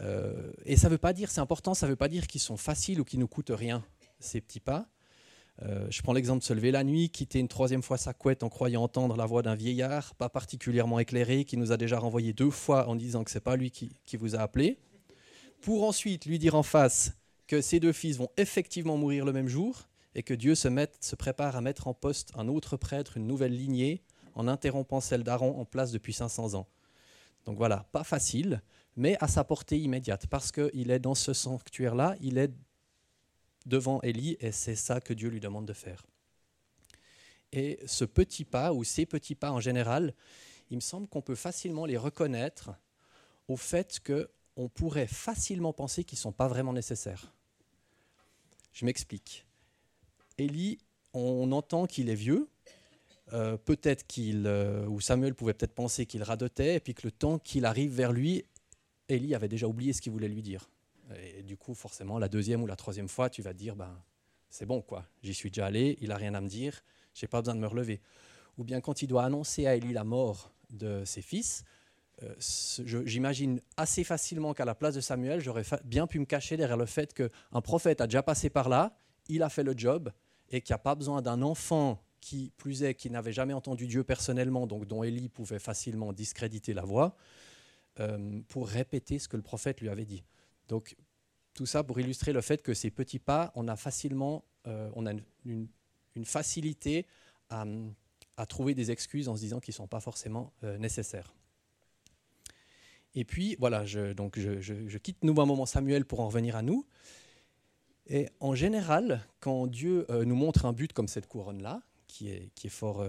euh, 0.00 0.52
et 0.64 0.76
ça 0.76 0.88
veut 0.88 0.98
pas 0.98 1.12
dire, 1.12 1.30
c'est 1.30 1.40
important, 1.40 1.74
ça 1.74 1.86
ne 1.86 1.90
veut 1.90 1.96
pas 1.96 2.08
dire 2.08 2.26
qu'ils 2.26 2.40
sont 2.40 2.56
faciles 2.56 3.00
ou 3.00 3.04
qu'ils 3.04 3.20
nous 3.20 3.28
coûtent 3.28 3.52
rien, 3.54 3.84
ces 4.20 4.40
petits 4.40 4.60
pas. 4.60 4.86
Euh, 5.62 5.86
je 5.90 6.00
prends 6.02 6.14
l'exemple 6.14 6.40
de 6.40 6.44
se 6.44 6.54
lever 6.54 6.70
la 6.70 6.82
nuit, 6.82 7.10
quitter 7.10 7.38
une 7.38 7.48
troisième 7.48 7.82
fois 7.82 7.98
sa 7.98 8.14
couette 8.14 8.42
en 8.42 8.48
croyant 8.48 8.82
entendre 8.82 9.16
la 9.16 9.26
voix 9.26 9.42
d'un 9.42 9.54
vieillard, 9.54 10.14
pas 10.14 10.30
particulièrement 10.30 10.98
éclairé, 10.98 11.44
qui 11.44 11.56
nous 11.56 11.72
a 11.72 11.76
déjà 11.76 11.98
renvoyé 11.98 12.32
deux 12.32 12.50
fois 12.50 12.88
en 12.88 12.96
disant 12.96 13.22
que 13.22 13.30
c'est 13.30 13.40
pas 13.40 13.56
lui 13.56 13.70
qui, 13.70 13.92
qui, 14.06 14.16
vous 14.16 14.34
a 14.34 14.38
appelé, 14.38 14.78
pour 15.60 15.84
ensuite 15.84 16.24
lui 16.24 16.38
dire 16.38 16.54
en 16.54 16.62
face 16.62 17.12
que 17.46 17.60
ses 17.60 17.80
deux 17.80 17.92
fils 17.92 18.16
vont 18.16 18.30
effectivement 18.38 18.96
mourir 18.96 19.26
le 19.26 19.32
même 19.32 19.48
jour 19.48 19.88
et 20.14 20.22
que 20.22 20.34
Dieu 20.34 20.54
se, 20.54 21.14
prépare 21.16 21.56
à 21.56 21.60
mettre 21.60 21.88
en 21.88 21.94
poste 21.94 22.32
un 22.34 22.48
autre 22.48 22.76
prêtre, 22.76 23.16
une 23.16 23.26
nouvelle 23.26 23.56
lignée, 23.56 24.02
en 24.34 24.48
interrompant 24.48 25.00
celle 25.00 25.24
d'Aaron 25.24 25.58
en 25.58 25.64
place 25.64 25.92
depuis 25.92 26.12
500 26.12 26.54
ans. 26.54 26.66
Donc 27.44 27.56
voilà, 27.56 27.86
pas 27.92 28.04
facile, 28.04 28.62
mais 28.96 29.16
à 29.20 29.28
sa 29.28 29.44
portée 29.44 29.78
immédiate, 29.78 30.26
parce 30.26 30.52
qu'il 30.52 30.90
est 30.90 30.98
dans 30.98 31.14
ce 31.14 31.32
sanctuaire-là, 31.32 32.16
il 32.20 32.38
est 32.38 32.52
devant 33.66 34.00
Élie, 34.02 34.36
et 34.40 34.52
c'est 34.52 34.74
ça 34.74 35.00
que 35.00 35.12
Dieu 35.12 35.28
lui 35.28 35.40
demande 35.40 35.66
de 35.66 35.72
faire. 35.72 36.04
Et 37.52 37.78
ce 37.86 38.04
petit 38.04 38.44
pas, 38.44 38.72
ou 38.72 38.84
ces 38.84 39.06
petits 39.06 39.34
pas 39.34 39.52
en 39.52 39.60
général, 39.60 40.14
il 40.70 40.76
me 40.76 40.80
semble 40.80 41.06
qu'on 41.06 41.20
peut 41.20 41.34
facilement 41.34 41.84
les 41.84 41.98
reconnaître 41.98 42.70
au 43.48 43.56
fait 43.56 44.00
qu'on 44.00 44.68
pourrait 44.68 45.06
facilement 45.06 45.72
penser 45.72 46.04
qu'ils 46.04 46.16
ne 46.16 46.22
sont 46.22 46.32
pas 46.32 46.48
vraiment 46.48 46.72
nécessaires. 46.72 47.34
Je 48.72 48.86
m'explique. 48.86 49.44
Élie, 50.38 50.78
on 51.14 51.52
entend 51.52 51.86
qu'il 51.86 52.08
est 52.08 52.14
vieux, 52.14 52.48
euh, 53.32 53.56
peut-être 53.56 54.06
qu'il, 54.06 54.46
euh, 54.46 54.86
ou 54.86 55.00
Samuel 55.00 55.34
pouvait 55.34 55.54
peut-être 55.54 55.74
penser 55.74 56.06
qu'il 56.06 56.22
radotait, 56.22 56.76
et 56.76 56.80
puis 56.80 56.94
que 56.94 57.06
le 57.06 57.10
temps 57.10 57.38
qu'il 57.38 57.64
arrive 57.64 57.92
vers 57.92 58.12
lui, 58.12 58.44
Élie 59.08 59.34
avait 59.34 59.48
déjà 59.48 59.66
oublié 59.66 59.92
ce 59.92 60.00
qu'il 60.00 60.12
voulait 60.12 60.28
lui 60.28 60.42
dire. 60.42 60.68
Et 61.36 61.42
du 61.42 61.56
coup, 61.56 61.74
forcément, 61.74 62.18
la 62.18 62.28
deuxième 62.28 62.62
ou 62.62 62.66
la 62.66 62.76
troisième 62.76 63.08
fois, 63.08 63.28
tu 63.28 63.42
vas 63.42 63.52
te 63.52 63.58
dire, 63.58 63.76
ben, 63.76 64.02
c'est 64.48 64.66
bon, 64.66 64.80
quoi. 64.80 65.06
J'y 65.22 65.34
suis 65.34 65.50
déjà 65.50 65.66
allé, 65.66 65.98
il 66.00 66.08
n'a 66.08 66.16
rien 66.16 66.34
à 66.34 66.40
me 66.40 66.48
dire, 66.48 66.82
j'ai 67.14 67.26
pas 67.26 67.40
besoin 67.40 67.54
de 67.54 67.60
me 67.60 67.66
relever. 67.66 68.00
Ou 68.58 68.64
bien 68.64 68.80
quand 68.80 69.02
il 69.02 69.06
doit 69.06 69.24
annoncer 69.24 69.66
à 69.66 69.74
Élie 69.74 69.92
la 69.92 70.04
mort 70.04 70.52
de 70.70 71.04
ses 71.04 71.22
fils, 71.22 71.64
euh, 72.22 72.34
j'imagine 73.06 73.60
assez 73.76 74.04
facilement 74.04 74.54
qu'à 74.54 74.64
la 74.64 74.74
place 74.74 74.94
de 74.94 75.00
Samuel, 75.00 75.40
j'aurais 75.40 75.64
bien 75.84 76.06
pu 76.06 76.18
me 76.18 76.24
cacher 76.24 76.56
derrière 76.56 76.76
le 76.76 76.86
fait 76.86 77.14
qu'un 77.14 77.60
prophète 77.62 78.00
a 78.00 78.06
déjà 78.06 78.22
passé 78.22 78.50
par 78.50 78.68
là, 78.68 78.96
il 79.28 79.42
a 79.42 79.48
fait 79.48 79.62
le 79.62 79.74
job, 79.76 80.10
et 80.50 80.60
qu'il 80.60 80.72
n'y 80.72 80.76
a 80.76 80.78
pas 80.78 80.94
besoin 80.94 81.22
d'un 81.22 81.42
enfant 81.42 82.02
qui, 82.20 82.52
plus 82.56 82.82
est, 82.84 82.94
qui 82.94 83.10
n'avait 83.10 83.32
jamais 83.32 83.52
entendu 83.52 83.86
Dieu 83.86 84.04
personnellement, 84.04 84.66
donc 84.66 84.86
dont 84.86 85.02
Élie 85.02 85.28
pouvait 85.28 85.58
facilement 85.58 86.12
discréditer 86.12 86.72
la 86.72 86.82
voix, 86.84 87.16
euh, 88.00 88.40
pour 88.48 88.68
répéter 88.68 89.18
ce 89.18 89.28
que 89.28 89.36
le 89.36 89.42
prophète 89.42 89.80
lui 89.80 89.88
avait 89.88 90.04
dit. 90.04 90.22
Donc 90.68 90.96
tout 91.54 91.66
ça 91.66 91.82
pour 91.82 92.00
illustrer 92.00 92.32
le 92.32 92.40
fait 92.40 92.62
que 92.62 92.74
ces 92.74 92.90
petits 92.90 93.18
pas, 93.18 93.52
on 93.54 93.68
a 93.68 93.76
facilement, 93.76 94.44
euh, 94.66 94.90
on 94.94 95.06
a 95.06 95.12
une, 95.44 95.68
facilité 96.24 97.06
à, 97.50 97.66
trouver 98.46 98.74
des 98.74 98.90
excuses 98.90 99.28
en 99.28 99.36
se 99.36 99.40
disant 99.40 99.60
qu'ils 99.60 99.72
ne 99.72 99.76
sont 99.76 99.86
pas 99.86 100.00
forcément 100.00 100.52
euh, 100.64 100.78
nécessaires. 100.78 101.34
Et 103.14 103.24
puis 103.24 103.56
voilà, 103.58 103.84
je, 103.84 104.12
donc 104.12 104.38
je, 104.38 104.98
quitte 104.98 105.22
nous 105.22 105.38
un 105.40 105.46
moment 105.46 105.66
Samuel 105.66 106.04
pour 106.04 106.20
en 106.20 106.26
revenir 106.26 106.56
à 106.56 106.62
nous. 106.62 106.86
Et 108.06 108.28
en 108.40 108.54
général, 108.54 109.24
quand 109.40 109.66
Dieu 109.66 110.06
nous 110.10 110.34
montre 110.34 110.66
un 110.66 110.72
but 110.72 110.92
comme 110.92 111.08
cette 111.08 111.26
couronne-là, 111.26 111.82
qui 112.08 112.30
est, 112.30 112.50
qui 112.54 112.66
est 112.66 112.70
fort 112.70 113.04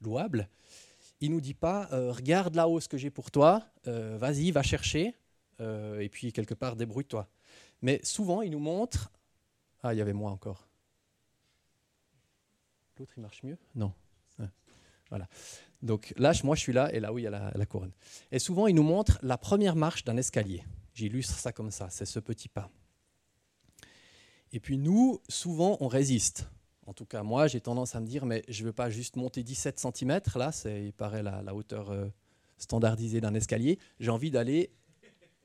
louable, 0.00 0.48
il 1.20 1.30
nous 1.30 1.40
dit 1.40 1.54
pas 1.54 1.88
euh, 1.92 2.12
regarde 2.12 2.54
là-haut 2.54 2.80
ce 2.80 2.88
que 2.88 2.96
j'ai 2.96 3.10
pour 3.10 3.30
toi, 3.30 3.66
euh, 3.86 4.16
vas-y, 4.18 4.50
va 4.50 4.62
chercher, 4.62 5.14
euh, 5.60 6.00
et 6.00 6.08
puis 6.08 6.32
quelque 6.32 6.54
part 6.54 6.76
débrouille-toi. 6.76 7.28
Mais 7.82 8.00
souvent, 8.02 8.42
il 8.42 8.50
nous 8.50 8.58
montre 8.58 9.10
ah, 9.82 9.94
il 9.94 9.98
y 9.98 10.02
avait 10.02 10.12
moi 10.12 10.30
encore. 10.30 10.68
L'autre, 12.98 13.12
il 13.16 13.22
marche 13.22 13.42
mieux? 13.42 13.56
Non. 13.74 13.92
Voilà. 15.08 15.26
Donc 15.82 16.12
là, 16.18 16.32
moi, 16.44 16.54
je 16.54 16.60
suis 16.60 16.72
là, 16.72 16.92
et 16.94 17.00
là 17.00 17.12
où 17.12 17.18
il 17.18 17.22
y 17.22 17.26
a 17.26 17.30
la, 17.30 17.50
la 17.52 17.66
couronne. 17.66 17.90
Et 18.30 18.38
souvent, 18.38 18.66
il 18.68 18.74
nous 18.76 18.82
montre 18.82 19.18
la 19.22 19.38
première 19.38 19.74
marche 19.74 20.04
d'un 20.04 20.16
escalier. 20.16 20.62
J'illustre 20.94 21.36
ça 21.36 21.50
comme 21.50 21.70
ça, 21.70 21.88
c'est 21.90 22.04
ce 22.04 22.20
petit 22.20 22.48
pas. 22.48 22.70
Et 24.52 24.60
puis 24.60 24.78
nous, 24.78 25.20
souvent, 25.28 25.76
on 25.80 25.88
résiste. 25.88 26.48
En 26.86 26.92
tout 26.92 27.04
cas, 27.04 27.22
moi, 27.22 27.46
j'ai 27.46 27.60
tendance 27.60 27.94
à 27.94 28.00
me 28.00 28.06
dire, 28.06 28.26
mais 28.26 28.42
je 28.48 28.62
ne 28.62 28.66
veux 28.66 28.72
pas 28.72 28.90
juste 28.90 29.14
monter 29.14 29.44
17 29.44 29.78
cm, 29.78 30.20
là, 30.34 30.50
il 30.64 30.92
paraît 30.92 31.22
la, 31.22 31.54
hauteur 31.54 31.90
euh, 31.90 32.08
standardisée 32.58 33.20
d'un 33.20 33.34
escalier. 33.34 33.78
J'ai 34.00 34.10
envie 34.10 34.32
d'aller 34.32 34.70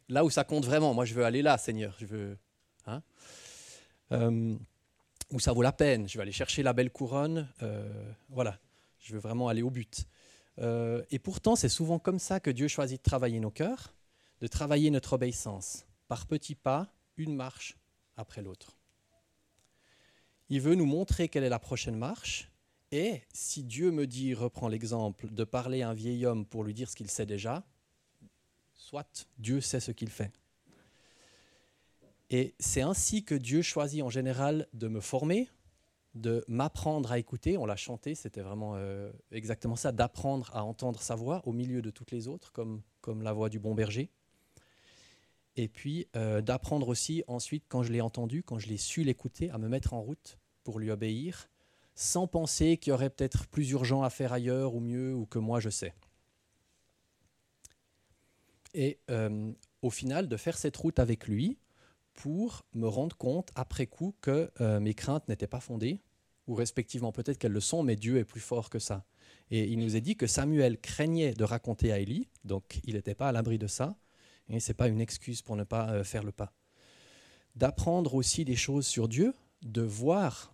là 0.10 0.26
où 0.26 0.32
ça 0.32 0.44
compte 0.44 0.66
vraiment. 0.66 0.94
Moi, 0.96 1.06
je 1.06 1.14
veux 1.14 1.24
aller 1.24 1.44
là, 1.44 1.58
Seigneur. 1.58 1.96
Je 2.00 2.08
veux. 2.08 2.38
Hein 2.88 3.04
euh, 4.12 4.56
où 5.32 5.40
ça 5.40 5.54
vaut 5.54 5.62
la 5.62 5.72
peine. 5.72 6.08
Je 6.08 6.18
veux 6.18 6.24
aller 6.24 6.32
chercher 6.32 6.64
la 6.64 6.74
belle 6.74 6.92
couronne. 6.92 7.48
Euh, 7.62 8.12
voilà. 8.30 8.60
Je 9.00 9.14
veux 9.14 9.20
vraiment 9.20 9.48
aller 9.48 9.62
au 9.62 9.70
but. 9.70 10.08
et 10.58 11.20
pourtant, 11.20 11.56
c'est 11.56 11.70
souvent 11.70 12.00
comme 12.00 12.18
ça 12.18 12.40
que 12.40 12.50
Dieu 12.50 12.68
choisit 12.68 12.98
de 12.98 13.04
travailler 13.04 13.40
nos 13.40 13.52
cœurs, 13.52 13.94
de 14.42 14.48
travailler 14.48 14.90
notre 14.90 15.14
obéissance, 15.14 15.86
par 16.08 16.26
petits 16.26 16.56
pas, 16.56 16.88
une 17.18 17.36
marche 17.36 17.78
après 18.18 18.42
l'autre. 18.42 18.76
Il 20.50 20.62
veut 20.62 20.76
nous 20.76 20.86
montrer 20.86 21.28
quelle 21.28 21.44
est 21.44 21.50
la 21.50 21.60
prochaine 21.60 21.98
marche. 21.98 22.52
Et 22.92 23.22
si 23.34 23.64
Dieu 23.64 23.92
me 23.92 24.06
dit, 24.06 24.34
reprend 24.34 24.68
l'exemple, 24.68 25.28
de 25.32 25.44
parler 25.44 25.82
à 25.82 25.90
un 25.90 25.94
vieil 25.94 26.26
homme 26.26 26.46
pour 26.46 26.64
lui 26.64 26.74
dire 26.74 26.90
ce 26.90 26.96
qu'il 26.96 27.10
sait 27.10 27.26
déjà, 27.26 27.64
soit 28.74 29.28
Dieu 29.38 29.60
sait 29.60 29.80
ce 29.80 29.92
qu'il 29.92 30.10
fait. 30.10 30.32
Et 32.30 32.56
c'est 32.60 32.82
ainsi 32.82 33.24
que 33.24 33.36
Dieu 33.36 33.62
choisit 33.62 34.04
en 34.04 34.10
général 34.10 34.68
de 34.74 34.88
me 34.88 35.00
former, 35.00 35.50
de 36.14 36.44
m'apprendre 36.48 37.12
à 37.12 37.20
écouter. 37.20 37.58
On 37.58 37.66
l'a 37.66 37.76
chanté, 37.76 38.16
c'était 38.16 38.42
vraiment 38.42 38.74
euh, 38.76 39.12
exactement 39.32 39.76
ça, 39.76 39.92
d'apprendre 39.92 40.50
à 40.56 40.64
entendre 40.64 41.02
sa 41.02 41.16
voix 41.16 41.42
au 41.46 41.52
milieu 41.54 41.82
de 41.82 41.90
toutes 41.90 42.12
les 42.12 42.28
autres, 42.28 42.52
comme, 42.52 42.82
comme 43.02 43.22
la 43.22 43.34
voix 43.34 43.50
du 43.50 43.60
bon 43.60 43.76
berger 43.76 44.12
et 45.58 45.68
puis 45.68 46.08
euh, 46.16 46.42
d'apprendre 46.42 46.88
aussi 46.88 47.24
ensuite, 47.28 47.66
quand 47.68 47.84
je 47.84 47.92
l'ai 47.92 48.02
entendu, 48.02 48.44
quand 48.44 48.60
je 48.60 48.68
l'ai 48.68 48.78
su 48.78 49.04
l'écouter, 49.04 49.50
à 49.52 49.58
me 49.58 49.68
mettre 49.68 49.94
en 49.94 50.02
route 50.02 50.38
pour 50.64 50.80
lui 50.80 50.92
obéir, 50.92 51.50
sans 51.96 52.28
penser 52.28 52.78
qu'il 52.78 52.92
y 52.92 52.94
aurait 52.94 53.10
peut-être 53.10 53.48
plus 53.48 53.72
urgent 53.72 54.04
à 54.04 54.10
faire 54.10 54.34
ailleurs 54.34 54.76
ou 54.76 54.80
mieux, 54.80 55.14
ou 55.14 55.26
que 55.26 55.40
moi 55.40 55.60
je 55.60 55.70
sais. 55.70 55.94
Et 58.74 59.00
euh, 59.10 59.54
au 59.82 59.90
final, 59.90 60.28
de 60.28 60.36
faire 60.36 60.58
cette 60.58 60.76
route 60.76 61.00
avec 61.00 61.28
lui 61.28 61.58
pour 62.14 62.66
me 62.74 62.88
rendre 62.88 63.16
compte 63.16 63.50
après 63.56 63.88
coup 63.88 64.14
que 64.22 64.52
euh, 64.60 64.80
mes 64.80 64.94
craintes 64.94 65.28
n'étaient 65.30 65.48
pas 65.48 65.62
fondées, 65.62 66.02
ou 66.48 66.56
respectivement 66.56 67.14
peut-être 67.14 67.38
qu'elles 67.38 67.54
le 67.54 67.62
sont, 67.62 67.84
mais 67.84 67.96
Dieu 67.96 68.18
est 68.18 68.26
plus 68.26 68.42
fort 68.42 68.70
que 68.70 68.80
ça. 68.80 69.06
Et 69.52 69.66
il 69.66 69.80
nous 69.80 69.96
est 69.96 70.02
dit 70.02 70.18
que 70.18 70.28
Samuel 70.28 70.80
craignait 70.80 71.34
de 71.34 71.44
raconter 71.44 71.92
à 71.92 72.00
Élie, 72.00 72.28
donc 72.44 72.82
il 72.84 72.96
n'était 72.96 73.16
pas 73.16 73.30
à 73.30 73.32
l'abri 73.32 73.58
de 73.58 73.68
ça, 73.68 73.96
et 74.50 74.60
ce 74.60 74.70
n'est 74.70 74.76
pas 74.76 74.88
une 74.88 75.02
excuse 75.02 75.42
pour 75.42 75.56
ne 75.56 75.64
pas 75.64 75.90
euh, 75.92 76.04
faire 76.04 76.24
le 76.24 76.32
pas. 76.32 76.54
d'apprendre 77.56 78.16
aussi 78.16 78.44
des 78.46 78.56
choses 78.56 78.86
sur 78.86 79.08
Dieu, 79.08 79.34
de 79.62 79.82
voir 79.82 80.54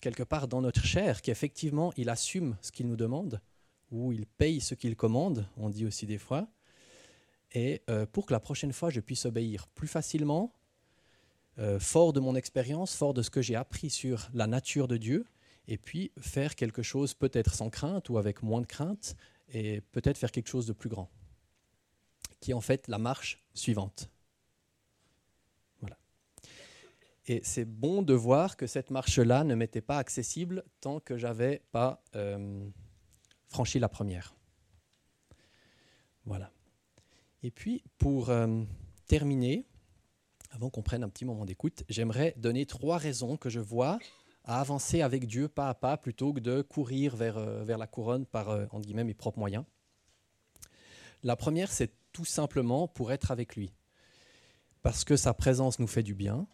quelque 0.00 0.24
part 0.24 0.48
dans 0.48 0.60
notre 0.60 0.84
chair 0.84 1.22
qu'effectivement 1.22 1.92
il 1.96 2.08
assume 2.08 2.56
ce 2.60 2.72
qu'il 2.72 2.88
nous 2.88 2.96
demande, 2.96 3.40
ou 3.90 4.12
il 4.12 4.26
paye 4.26 4.60
ce 4.60 4.74
qu'il 4.74 4.96
commande, 4.96 5.46
on 5.56 5.68
dit 5.70 5.86
aussi 5.86 6.06
des 6.06 6.18
fois, 6.18 6.48
et 7.52 7.82
euh, 7.90 8.06
pour 8.06 8.26
que 8.26 8.32
la 8.32 8.40
prochaine 8.40 8.72
fois 8.72 8.90
je 8.90 9.00
puisse 9.00 9.26
obéir 9.26 9.68
plus 9.68 9.88
facilement, 9.88 10.52
euh, 11.58 11.78
fort 11.78 12.12
de 12.12 12.20
mon 12.20 12.34
expérience, 12.34 12.96
fort 12.96 13.12
de 13.14 13.22
ce 13.22 13.30
que 13.30 13.42
j'ai 13.42 13.54
appris 13.54 13.90
sur 13.90 14.28
la 14.32 14.46
nature 14.46 14.88
de 14.88 14.96
Dieu, 14.96 15.26
et 15.68 15.78
puis 15.78 16.10
faire 16.18 16.56
quelque 16.56 16.82
chose 16.82 17.14
peut-être 17.14 17.54
sans 17.54 17.70
crainte 17.70 18.08
ou 18.08 18.18
avec 18.18 18.42
moins 18.42 18.62
de 18.62 18.66
crainte, 18.66 19.14
et 19.52 19.82
peut-être 19.92 20.18
faire 20.18 20.32
quelque 20.32 20.48
chose 20.48 20.66
de 20.66 20.72
plus 20.72 20.88
grand, 20.88 21.10
qui 22.42 22.50
est 22.50 22.54
en 22.54 22.60
fait 22.60 22.88
la 22.88 22.98
marche 22.98 23.42
suivante. 23.54 24.10
Voilà. 25.80 25.96
Et 27.26 27.40
c'est 27.44 27.64
bon 27.64 28.02
de 28.02 28.12
voir 28.12 28.56
que 28.56 28.66
cette 28.66 28.90
marche-là 28.90 29.44
ne 29.44 29.54
m'était 29.54 29.80
pas 29.80 29.98
accessible 29.98 30.64
tant 30.80 31.00
que 31.00 31.16
j'avais 31.16 31.62
pas 31.70 32.02
euh, 32.16 32.68
franchi 33.48 33.78
la 33.78 33.88
première. 33.88 34.34
Voilà. 36.24 36.50
Et 37.44 37.50
puis, 37.50 37.84
pour 37.98 38.30
euh, 38.30 38.64
terminer, 39.06 39.66
avant 40.50 40.68
qu'on 40.68 40.82
prenne 40.82 41.04
un 41.04 41.08
petit 41.08 41.24
moment 41.24 41.44
d'écoute, 41.44 41.84
j'aimerais 41.88 42.34
donner 42.36 42.66
trois 42.66 42.98
raisons 42.98 43.36
que 43.36 43.50
je 43.50 43.60
vois 43.60 43.98
à 44.44 44.60
avancer 44.60 45.00
avec 45.00 45.26
Dieu 45.26 45.48
pas 45.48 45.68
à 45.68 45.74
pas 45.74 45.96
plutôt 45.96 46.32
que 46.32 46.40
de 46.40 46.62
courir 46.62 47.14
vers, 47.14 47.38
euh, 47.38 47.62
vers 47.62 47.78
la 47.78 47.86
couronne 47.86 48.26
par 48.26 48.48
euh, 48.50 48.66
guillemets, 48.80 49.04
mes 49.04 49.14
propres 49.14 49.38
moyens. 49.38 49.64
La 51.22 51.36
première, 51.36 51.70
c'est 51.70 51.92
tout 52.12 52.24
simplement 52.24 52.88
pour 52.88 53.12
être 53.12 53.30
avec 53.30 53.56
lui. 53.56 53.72
Parce 54.82 55.04
que 55.04 55.16
sa 55.16 55.34
présence 55.34 55.78
nous 55.78 55.86
fait 55.86 56.02
du 56.02 56.14
bien, 56.14 56.46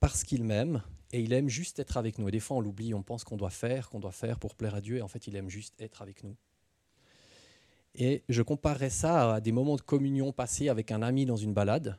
parce 0.00 0.24
qu'il 0.24 0.44
m'aime, 0.44 0.82
et 1.12 1.20
il 1.20 1.32
aime 1.32 1.48
juste 1.48 1.78
être 1.78 1.96
avec 1.96 2.18
nous. 2.18 2.28
Et 2.28 2.32
des 2.32 2.40
fois, 2.40 2.58
on 2.58 2.60
l'oublie, 2.60 2.94
on 2.94 3.02
pense 3.02 3.24
qu'on 3.24 3.36
doit 3.36 3.50
faire, 3.50 3.88
qu'on 3.88 4.00
doit 4.00 4.12
faire 4.12 4.38
pour 4.38 4.54
plaire 4.54 4.74
à 4.74 4.80
Dieu, 4.80 4.96
et 4.98 5.02
en 5.02 5.08
fait, 5.08 5.26
il 5.26 5.36
aime 5.36 5.48
juste 5.48 5.74
être 5.80 6.02
avec 6.02 6.24
nous. 6.24 6.36
Et 7.94 8.24
je 8.28 8.42
comparerais 8.42 8.90
ça 8.90 9.34
à 9.34 9.40
des 9.40 9.52
moments 9.52 9.76
de 9.76 9.80
communion 9.80 10.32
passés 10.32 10.68
avec 10.68 10.92
un 10.92 11.02
ami 11.02 11.26
dans 11.26 11.36
une 11.36 11.54
balade. 11.54 11.98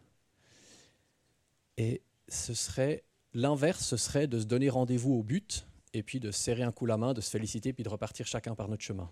Et 1.77 2.01
ce 2.27 2.53
serait 2.53 3.03
l'inverse, 3.33 3.85
ce 3.85 3.97
serait 3.97 4.27
de 4.27 4.39
se 4.39 4.45
donner 4.45 4.69
rendez-vous 4.69 5.13
au 5.13 5.23
but 5.23 5.65
et 5.93 6.03
puis 6.03 6.19
de 6.19 6.31
serrer 6.31 6.63
un 6.63 6.71
coup 6.71 6.85
la 6.85 6.97
main, 6.97 7.13
de 7.13 7.21
se 7.21 7.29
féliciter 7.29 7.73
puis 7.73 7.83
de 7.83 7.89
repartir 7.89 8.27
chacun 8.27 8.55
par 8.55 8.67
notre 8.67 8.83
chemin. 8.83 9.11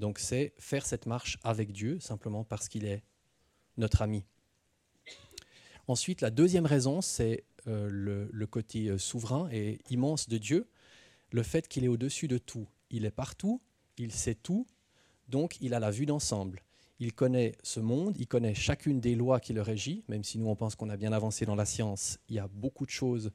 Donc 0.00 0.18
c'est 0.18 0.54
faire 0.58 0.86
cette 0.86 1.06
marche 1.06 1.38
avec 1.42 1.72
Dieu 1.72 2.00
simplement 2.00 2.44
parce 2.44 2.68
qu'il 2.68 2.84
est 2.84 3.02
notre 3.76 4.02
ami. 4.02 4.24
Ensuite, 5.86 6.20
la 6.20 6.30
deuxième 6.30 6.66
raison, 6.66 7.00
c'est 7.02 7.44
euh, 7.66 7.88
le, 7.90 8.28
le, 8.32 8.46
côté 8.46 8.88
euh, 8.88 8.98
souverain 8.98 9.48
et 9.52 9.80
immense 9.90 10.28
de 10.28 10.38
Dieu, 10.38 10.68
le 11.30 11.42
fait 11.42 11.68
qu'il 11.68 11.84
est 11.84 11.88
au-dessus 11.88 12.28
de 12.28 12.38
tout. 12.38 12.66
Il 12.90 13.04
est 13.04 13.10
partout, 13.10 13.60
il 13.98 14.12
sait 14.12 14.34
tout, 14.34 14.66
donc 15.28 15.56
il 15.60 15.74
a 15.74 15.80
la 15.80 15.90
vue 15.90 16.06
d'ensemble. 16.06 16.62
Il 17.00 17.12
connaît 17.12 17.52
ce 17.62 17.80
monde, 17.80 18.16
il 18.18 18.26
connaît 18.26 18.54
chacune 18.54 19.00
des 19.00 19.14
lois 19.14 19.40
qui 19.40 19.52
le 19.52 19.62
régit, 19.62 20.04
même 20.08 20.24
si 20.24 20.38
nous 20.38 20.46
on 20.46 20.56
pense 20.56 20.74
qu'on 20.74 20.90
a 20.90 20.96
bien 20.96 21.12
avancé 21.12 21.44
dans 21.44 21.56
la 21.56 21.64
science, 21.64 22.18
il 22.28 22.36
y 22.36 22.38
a 22.38 22.48
beaucoup 22.48 22.86
de 22.86 22.90
choses 22.90 23.32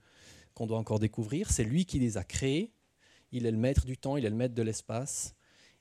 qu'on 0.54 0.65
doit 0.65 0.78
encore 0.78 1.00
découvrir. 1.00 1.52
C'est 1.52 1.63
lui 1.63 1.86
qui 1.86 2.00
les 2.00 2.17
a 2.17 2.24
créées, 2.24 2.72
il 3.32 3.45
est 3.45 3.52
le 3.52 3.58
maître 3.58 3.86
du 3.86 3.98
temps, 3.98 4.17
il 4.17 4.26
est 4.26 4.30
le 4.30 4.36
maître 4.36 4.56
de 4.56 4.62
l'espace, 4.62 5.36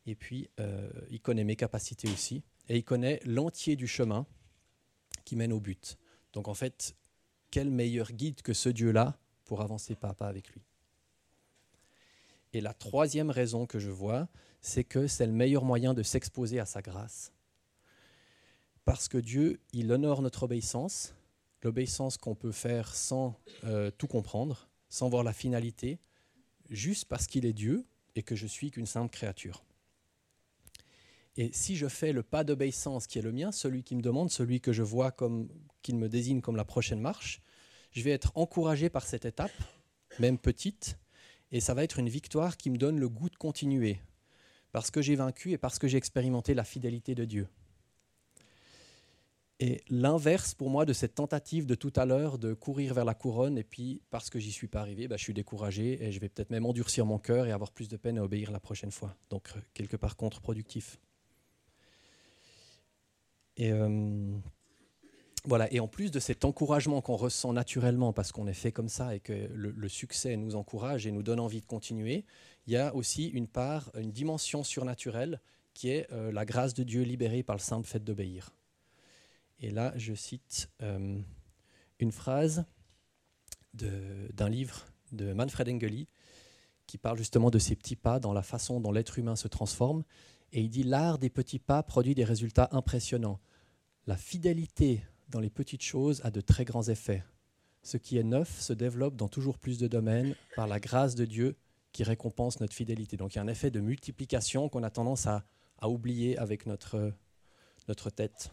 et 0.08 0.14
puis 0.14 0.48
euh, 0.58 0.90
il 1.10 1.20
connaît 1.20 1.44
mes 1.44 1.54
capacités 1.54 2.08
aussi, 2.08 2.42
et 2.70 2.78
il 2.78 2.84
connaît 2.84 3.20
l'entier 3.26 3.76
du 3.76 3.86
chemin 3.86 4.26
qui 5.26 5.36
mène 5.36 5.52
au 5.52 5.60
but. 5.60 5.98
Donc 6.32 6.48
en 6.48 6.54
fait, 6.54 6.96
quel 7.50 7.70
meilleur 7.70 8.12
guide 8.12 8.40
que 8.40 8.54
ce 8.54 8.70
Dieu-là 8.70 9.18
pour 9.44 9.60
avancer 9.60 9.94
pas 9.94 10.08
à 10.08 10.14
pas 10.14 10.28
avec 10.28 10.48
lui? 10.48 10.62
Et 12.54 12.62
la 12.62 12.72
troisième 12.72 13.30
raison 13.30 13.66
que 13.66 13.78
je 13.78 13.90
vois, 13.90 14.28
c'est 14.62 14.84
que 14.84 15.06
c'est 15.06 15.26
le 15.26 15.32
meilleur 15.32 15.64
moyen 15.64 15.92
de 15.92 16.02
s'exposer 16.02 16.58
à 16.58 16.64
sa 16.64 16.80
grâce. 16.80 17.30
Parce 18.86 19.08
que 19.08 19.18
Dieu, 19.18 19.60
il 19.74 19.92
honore 19.92 20.22
notre 20.22 20.44
obéissance, 20.44 21.14
l'obéissance 21.62 22.16
qu'on 22.16 22.34
peut 22.34 22.52
faire 22.52 22.94
sans 22.94 23.38
euh, 23.64 23.90
tout 23.90 24.06
comprendre, 24.06 24.70
sans 24.88 25.10
voir 25.10 25.22
la 25.22 25.34
finalité, 25.34 25.98
juste 26.70 27.04
parce 27.04 27.26
qu'il 27.26 27.44
est 27.44 27.52
Dieu 27.52 27.84
et 28.14 28.22
que 28.22 28.34
je 28.34 28.46
suis 28.46 28.70
qu'une 28.70 28.86
simple 28.86 29.10
créature. 29.10 29.62
Et 31.40 31.52
si 31.52 31.76
je 31.76 31.86
fais 31.86 32.12
le 32.12 32.24
pas 32.24 32.42
d'obéissance 32.42 33.06
qui 33.06 33.20
est 33.20 33.22
le 33.22 33.30
mien, 33.30 33.52
celui 33.52 33.84
qui 33.84 33.94
me 33.94 34.02
demande, 34.02 34.28
celui 34.28 34.60
que 34.60 34.72
je 34.72 34.82
vois 34.82 35.12
comme 35.12 35.48
qu'il 35.82 35.96
me 35.96 36.08
désigne 36.08 36.40
comme 36.40 36.56
la 36.56 36.64
prochaine 36.64 37.00
marche, 37.00 37.40
je 37.92 38.02
vais 38.02 38.10
être 38.10 38.32
encouragé 38.34 38.90
par 38.90 39.06
cette 39.06 39.24
étape, 39.24 39.52
même 40.18 40.36
petite, 40.36 40.98
et 41.52 41.60
ça 41.60 41.74
va 41.74 41.84
être 41.84 42.00
une 42.00 42.08
victoire 42.08 42.56
qui 42.56 42.70
me 42.70 42.76
donne 42.76 42.98
le 42.98 43.08
goût 43.08 43.30
de 43.30 43.36
continuer, 43.36 44.00
parce 44.72 44.90
que 44.90 45.00
j'ai 45.00 45.14
vaincu 45.14 45.52
et 45.52 45.58
parce 45.58 45.78
que 45.78 45.86
j'ai 45.86 45.96
expérimenté 45.96 46.54
la 46.54 46.64
fidélité 46.64 47.14
de 47.14 47.24
Dieu. 47.24 47.46
Et 49.60 49.80
l'inverse 49.88 50.54
pour 50.54 50.70
moi 50.70 50.86
de 50.86 50.92
cette 50.92 51.14
tentative 51.14 51.66
de 51.66 51.76
tout 51.76 51.92
à 51.94 52.04
l'heure 52.04 52.38
de 52.38 52.52
courir 52.52 52.94
vers 52.94 53.04
la 53.04 53.14
couronne, 53.14 53.58
et 53.58 53.64
puis 53.64 54.02
parce 54.10 54.28
que 54.28 54.40
j'y 54.40 54.50
suis 54.50 54.66
pas 54.66 54.80
arrivé, 54.80 55.06
bah, 55.06 55.16
je 55.16 55.22
suis 55.22 55.34
découragé 55.34 56.02
et 56.04 56.10
je 56.10 56.18
vais 56.18 56.28
peut-être 56.28 56.50
même 56.50 56.66
endurcir 56.66 57.06
mon 57.06 57.20
cœur 57.20 57.46
et 57.46 57.52
avoir 57.52 57.70
plus 57.70 57.86
de 57.86 57.96
peine 57.96 58.18
à 58.18 58.24
obéir 58.24 58.50
la 58.50 58.58
prochaine 58.58 58.90
fois. 58.90 59.14
Donc 59.30 59.50
quelque 59.72 59.96
part 59.96 60.16
contre-productif. 60.16 60.98
Et 63.58 63.72
euh, 63.72 64.38
voilà. 65.44 65.70
Et 65.72 65.80
en 65.80 65.88
plus 65.88 66.10
de 66.10 66.20
cet 66.20 66.44
encouragement 66.44 67.00
qu'on 67.02 67.16
ressent 67.16 67.52
naturellement 67.52 68.12
parce 68.12 68.32
qu'on 68.32 68.46
est 68.46 68.54
fait 68.54 68.72
comme 68.72 68.88
ça 68.88 69.14
et 69.14 69.20
que 69.20 69.32
le, 69.52 69.88
succès 69.88 70.36
nous 70.36 70.56
encourage 70.56 71.06
et 71.06 71.12
nous 71.12 71.22
donne 71.22 71.40
envie 71.40 71.60
de 71.60 71.66
continuer, 71.66 72.24
il 72.66 72.72
y 72.72 72.76
a 72.76 72.94
aussi 72.94 73.26
une 73.26 73.48
part, 73.48 73.90
une 73.98 74.12
dimension 74.12 74.64
surnaturelle 74.64 75.40
qui 75.74 75.90
est 75.90 76.10
euh, 76.12 76.32
la 76.32 76.44
grâce 76.44 76.74
de 76.74 76.82
Dieu 76.82 77.02
libérée 77.02 77.42
par 77.42 77.56
le 77.56 77.60
simple 77.60 77.86
fait 77.86 78.02
d'obéir. 78.02 78.50
Et 79.60 79.70
là, 79.70 79.92
je 79.96 80.14
cite 80.14 80.70
euh, 80.82 81.20
une 81.98 82.12
phrase 82.12 82.64
d'un 83.74 84.48
livre 84.48 84.86
de 85.12 85.32
Manfred 85.32 85.68
Engeli 85.68 86.08
qui 86.86 86.98
parle 86.98 87.18
justement 87.18 87.50
de 87.50 87.58
ces 87.58 87.76
petits 87.76 87.96
pas 87.96 88.18
dans 88.18 88.32
la 88.32 88.42
façon 88.42 88.80
dont 88.80 88.92
l'être 88.92 89.18
humain 89.18 89.36
se 89.36 89.46
transforme. 89.46 90.04
Et 90.52 90.62
il 90.62 90.70
dit 90.70 90.82
L'art 90.82 91.18
des 91.18 91.30
petits 91.30 91.58
pas 91.58 91.82
produit 91.82 92.14
des 92.14 92.24
résultats 92.24 92.68
impressionnants. 92.72 93.38
La 94.08 94.16
fidélité 94.16 95.02
dans 95.28 95.38
les 95.38 95.50
petites 95.50 95.82
choses 95.82 96.22
a 96.24 96.30
de 96.30 96.40
très 96.40 96.64
grands 96.64 96.88
effets. 96.88 97.22
Ce 97.82 97.98
qui 97.98 98.16
est 98.16 98.22
neuf 98.22 98.58
se 98.58 98.72
développe 98.72 99.16
dans 99.16 99.28
toujours 99.28 99.58
plus 99.58 99.76
de 99.76 99.86
domaines 99.86 100.34
par 100.56 100.66
la 100.66 100.80
grâce 100.80 101.14
de 101.14 101.26
Dieu 101.26 101.56
qui 101.92 102.04
récompense 102.04 102.58
notre 102.60 102.72
fidélité. 102.72 103.18
Donc 103.18 103.34
il 103.34 103.36
y 103.36 103.38
a 103.38 103.42
un 103.42 103.48
effet 103.48 103.70
de 103.70 103.80
multiplication 103.80 104.70
qu'on 104.70 104.82
a 104.82 104.88
tendance 104.88 105.26
à, 105.26 105.44
oublier 105.82 106.38
avec 106.38 106.64
notre, 106.64 107.12
tête. 108.16 108.50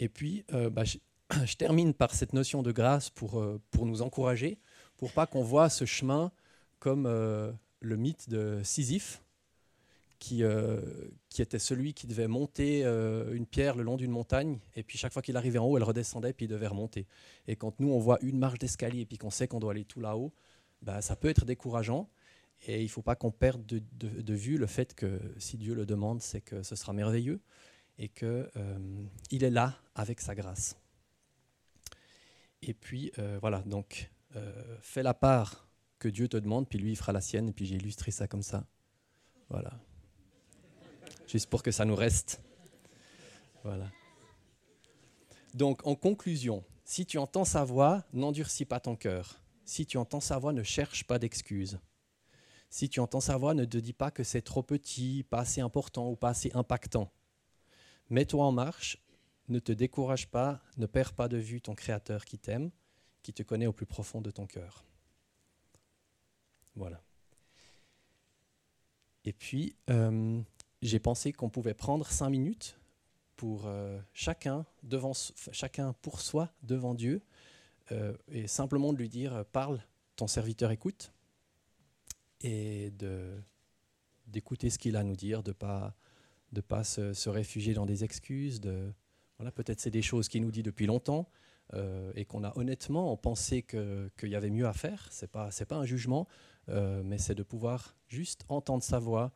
Et 0.00 0.08
puis, 0.08 0.44
euh, 0.52 0.68
bah, 0.68 0.82
je, 1.44 1.54
termine 1.54 1.94
par 1.94 2.16
cette 2.16 2.32
notion 2.32 2.64
de 2.64 2.72
grâce 2.72 3.10
pour, 3.10 3.38
euh, 3.38 3.62
pour 3.70 3.86
nous 3.86 4.02
encourager, 4.02 4.58
pour 4.96 5.12
pas 5.12 5.28
qu'on 5.28 5.44
voit 5.44 5.68
ce 5.68 5.84
chemin 5.84 6.32
comme 6.80 7.06
euh, 7.06 7.52
le 7.78 7.94
mythe 7.94 8.28
de 8.28 8.60
Sisyphe, 8.64 9.21
qui, 10.22 10.44
euh, 10.44 10.80
qui, 11.30 11.42
était 11.42 11.58
celui 11.58 11.94
qui 11.94 12.06
devait 12.06 12.28
monter 12.28 12.84
euh, 12.84 13.34
une 13.34 13.44
pierre 13.44 13.74
le 13.74 13.82
long 13.82 13.96
d'une 13.96 14.12
montagne, 14.12 14.60
et 14.76 14.84
puis 14.84 14.96
chaque 14.96 15.12
fois 15.12 15.20
qu'il 15.20 15.36
arrivait 15.36 15.58
en 15.58 15.66
haut, 15.66 15.76
elle 15.76 15.82
redescendait, 15.82 16.32
puis 16.32 16.46
il 16.46 16.48
devait 16.48 16.68
remonter. 16.68 17.08
Et 17.48 17.56
quand 17.56 17.80
nous, 17.80 17.90
on 17.90 17.98
voit 17.98 18.18
une 18.22 18.38
marche 18.38 18.60
d'escalier, 18.60 19.00
et 19.00 19.04
puis 19.04 19.18
qu'on 19.18 19.30
sait 19.30 19.48
qu'on 19.48 19.58
doit 19.58 19.72
aller 19.72 19.84
tout 19.84 19.98
là-haut, 19.98 20.32
bah, 20.80 21.02
ça 21.02 21.16
peut 21.16 21.28
être 21.28 21.44
décourageant, 21.44 22.08
et 22.68 22.78
il 22.78 22.84
ne 22.84 22.88
faut 22.88 23.02
pas 23.02 23.16
qu'on 23.16 23.32
perde 23.32 23.66
de, 23.66 24.34
vue 24.34 24.58
le 24.58 24.68
fait 24.68 24.94
que 24.94 25.20
si 25.38 25.56
Dieu 25.56 25.74
le 25.74 25.86
demande, 25.86 26.22
c'est 26.22 26.40
que 26.40 26.62
ce 26.62 26.76
sera 26.76 26.92
merveilleux, 26.92 27.40
et 27.98 28.08
qu'il 28.08 28.28
euh, 28.28 29.04
est 29.32 29.50
là 29.50 29.76
avec 29.96 30.20
sa 30.20 30.36
grâce. 30.36 30.76
Et 32.62 32.74
puis, 32.74 33.10
voilà, 33.40 33.58
donc, 33.66 34.08
fais 34.82 35.02
la 35.02 35.14
part 35.14 35.66
que 35.98 36.06
Dieu 36.06 36.28
te 36.28 36.36
demande, 36.36 36.68
puis 36.68 36.78
lui, 36.78 36.92
il 36.92 36.96
fera 36.96 37.10
la 37.10 37.20
sienne, 37.20 37.48
et 37.48 37.52
puis 37.52 37.66
j'ai 37.66 37.74
illustré 37.74 38.12
ça 38.12 38.28
comme 38.28 38.42
ça. 38.42 38.64
Voilà 39.48 39.80
juste 41.26 41.48
pour 41.48 41.62
que 41.62 41.70
ça 41.70 41.84
nous 41.84 41.96
reste. 41.96 42.40
Voilà. 43.64 43.90
Donc, 45.54 45.86
en 45.86 45.94
conclusion, 45.94 46.64
si 46.84 47.06
tu 47.06 47.18
entends 47.18 47.44
sa 47.44 47.64
voix, 47.64 48.04
n'endurcis 48.12 48.64
pas 48.64 48.80
ton 48.80 48.96
cœur. 48.96 49.40
Si 49.64 49.86
tu 49.86 49.98
entends 49.98 50.20
sa 50.20 50.38
voix, 50.38 50.52
ne 50.52 50.62
cherche 50.62 51.04
pas 51.04 51.18
d'excuses. 51.18 51.78
Si 52.70 52.88
tu 52.88 53.00
entends 53.00 53.20
sa 53.20 53.36
voix, 53.36 53.54
ne 53.54 53.64
te 53.64 53.76
dis 53.76 53.92
pas 53.92 54.10
que 54.10 54.24
c'est 54.24 54.42
trop 54.42 54.62
petit, 54.62 55.24
pas 55.28 55.40
assez 55.40 55.60
important 55.60 56.08
ou 56.08 56.16
pas 56.16 56.30
assez 56.30 56.50
impactant. 56.54 57.12
Mets-toi 58.08 58.44
en 58.44 58.52
marche, 58.52 58.98
ne 59.48 59.58
te 59.58 59.72
décourage 59.72 60.28
pas, 60.28 60.62
ne 60.78 60.86
perds 60.86 61.12
pas 61.12 61.28
de 61.28 61.36
vue 61.36 61.60
ton 61.60 61.74
Créateur 61.74 62.24
qui 62.24 62.38
t'aime, 62.38 62.70
qui 63.22 63.32
te 63.32 63.42
connaît 63.42 63.66
au 63.66 63.72
plus 63.72 63.86
profond 63.86 64.20
de 64.20 64.30
ton 64.30 64.46
cœur. 64.46 64.84
Voilà. 66.74 67.02
Et 69.24 69.32
puis, 69.32 69.76
euh, 69.90 70.40
j'ai 70.82 70.98
pensé 70.98 71.32
qu'on 71.32 71.48
pouvait 71.48 71.74
prendre 71.74 72.06
cinq 72.06 72.30
minutes 72.30 72.78
pour 73.36 73.66
euh, 73.66 73.98
chacun, 74.12 74.66
devant, 74.82 75.12
chacun 75.52 75.94
pour 76.02 76.20
soi 76.20 76.52
devant 76.62 76.94
Dieu, 76.94 77.22
euh, 77.92 78.16
et 78.28 78.46
simplement 78.46 78.92
de 78.92 78.98
lui 78.98 79.08
dire 79.08 79.34
euh, 79.34 79.44
parle, 79.44 79.80
ton 80.16 80.26
serviteur 80.26 80.70
écoute, 80.70 81.12
et 82.40 82.92
d'écouter 84.26 84.70
ce 84.70 84.78
qu'il 84.78 84.96
a 84.96 85.00
à 85.00 85.04
nous 85.04 85.16
dire, 85.16 85.42
de 85.42 85.52
pas 85.52 85.94
de 86.50 86.60
pas 86.60 86.84
se, 86.84 87.28
réfugier 87.28 87.72
dans 87.72 87.86
des 87.86 88.04
excuses, 88.04 88.60
voilà 89.38 89.52
peut-être 89.52 89.80
c'est 89.80 89.90
des 89.90 90.02
choses 90.02 90.28
qu'il 90.28 90.42
nous 90.42 90.50
dit 90.50 90.62
depuis 90.62 90.86
longtemps 90.86 91.30
et 92.14 92.24
qu'on 92.26 92.44
a 92.44 92.56
honnêtement 92.58 93.16
pensé 93.16 93.62
qu'il 93.62 94.28
y 94.28 94.34
avait 94.34 94.50
mieux 94.50 94.66
à 94.66 94.72
faire. 94.72 95.08
C'est 95.10 95.30
pas 95.30 95.50
c'est 95.52 95.64
pas 95.64 95.76
un 95.76 95.86
jugement, 95.86 96.26
mais 96.68 97.16
c'est 97.16 97.36
de 97.36 97.44
pouvoir 97.44 97.96
juste 98.08 98.44
entendre 98.48 98.82
sa 98.82 98.98
voix, 98.98 99.32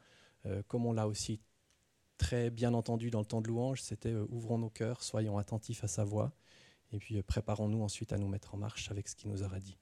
comme 0.68 0.86
on 0.86 0.92
l'a 0.92 1.06
aussi 1.06 1.40
très 2.18 2.50
bien 2.50 2.74
entendu 2.74 3.10
dans 3.10 3.20
le 3.20 3.26
temps 3.26 3.40
de 3.40 3.48
louange, 3.48 3.82
c'était 3.82 4.12
euh, 4.12 4.26
ouvrons 4.30 4.58
nos 4.58 4.70
cœurs, 4.70 5.02
soyons 5.02 5.38
attentifs 5.38 5.84
à 5.84 5.88
sa 5.88 6.04
voix, 6.04 6.32
et 6.92 6.98
puis 6.98 7.18
euh, 7.18 7.22
préparons-nous 7.22 7.82
ensuite 7.82 8.12
à 8.12 8.18
nous 8.18 8.28
mettre 8.28 8.54
en 8.54 8.58
marche 8.58 8.90
avec 8.90 9.08
ce 9.08 9.16
qu'il 9.16 9.30
nous 9.30 9.42
aura 9.42 9.60
dit. 9.60 9.78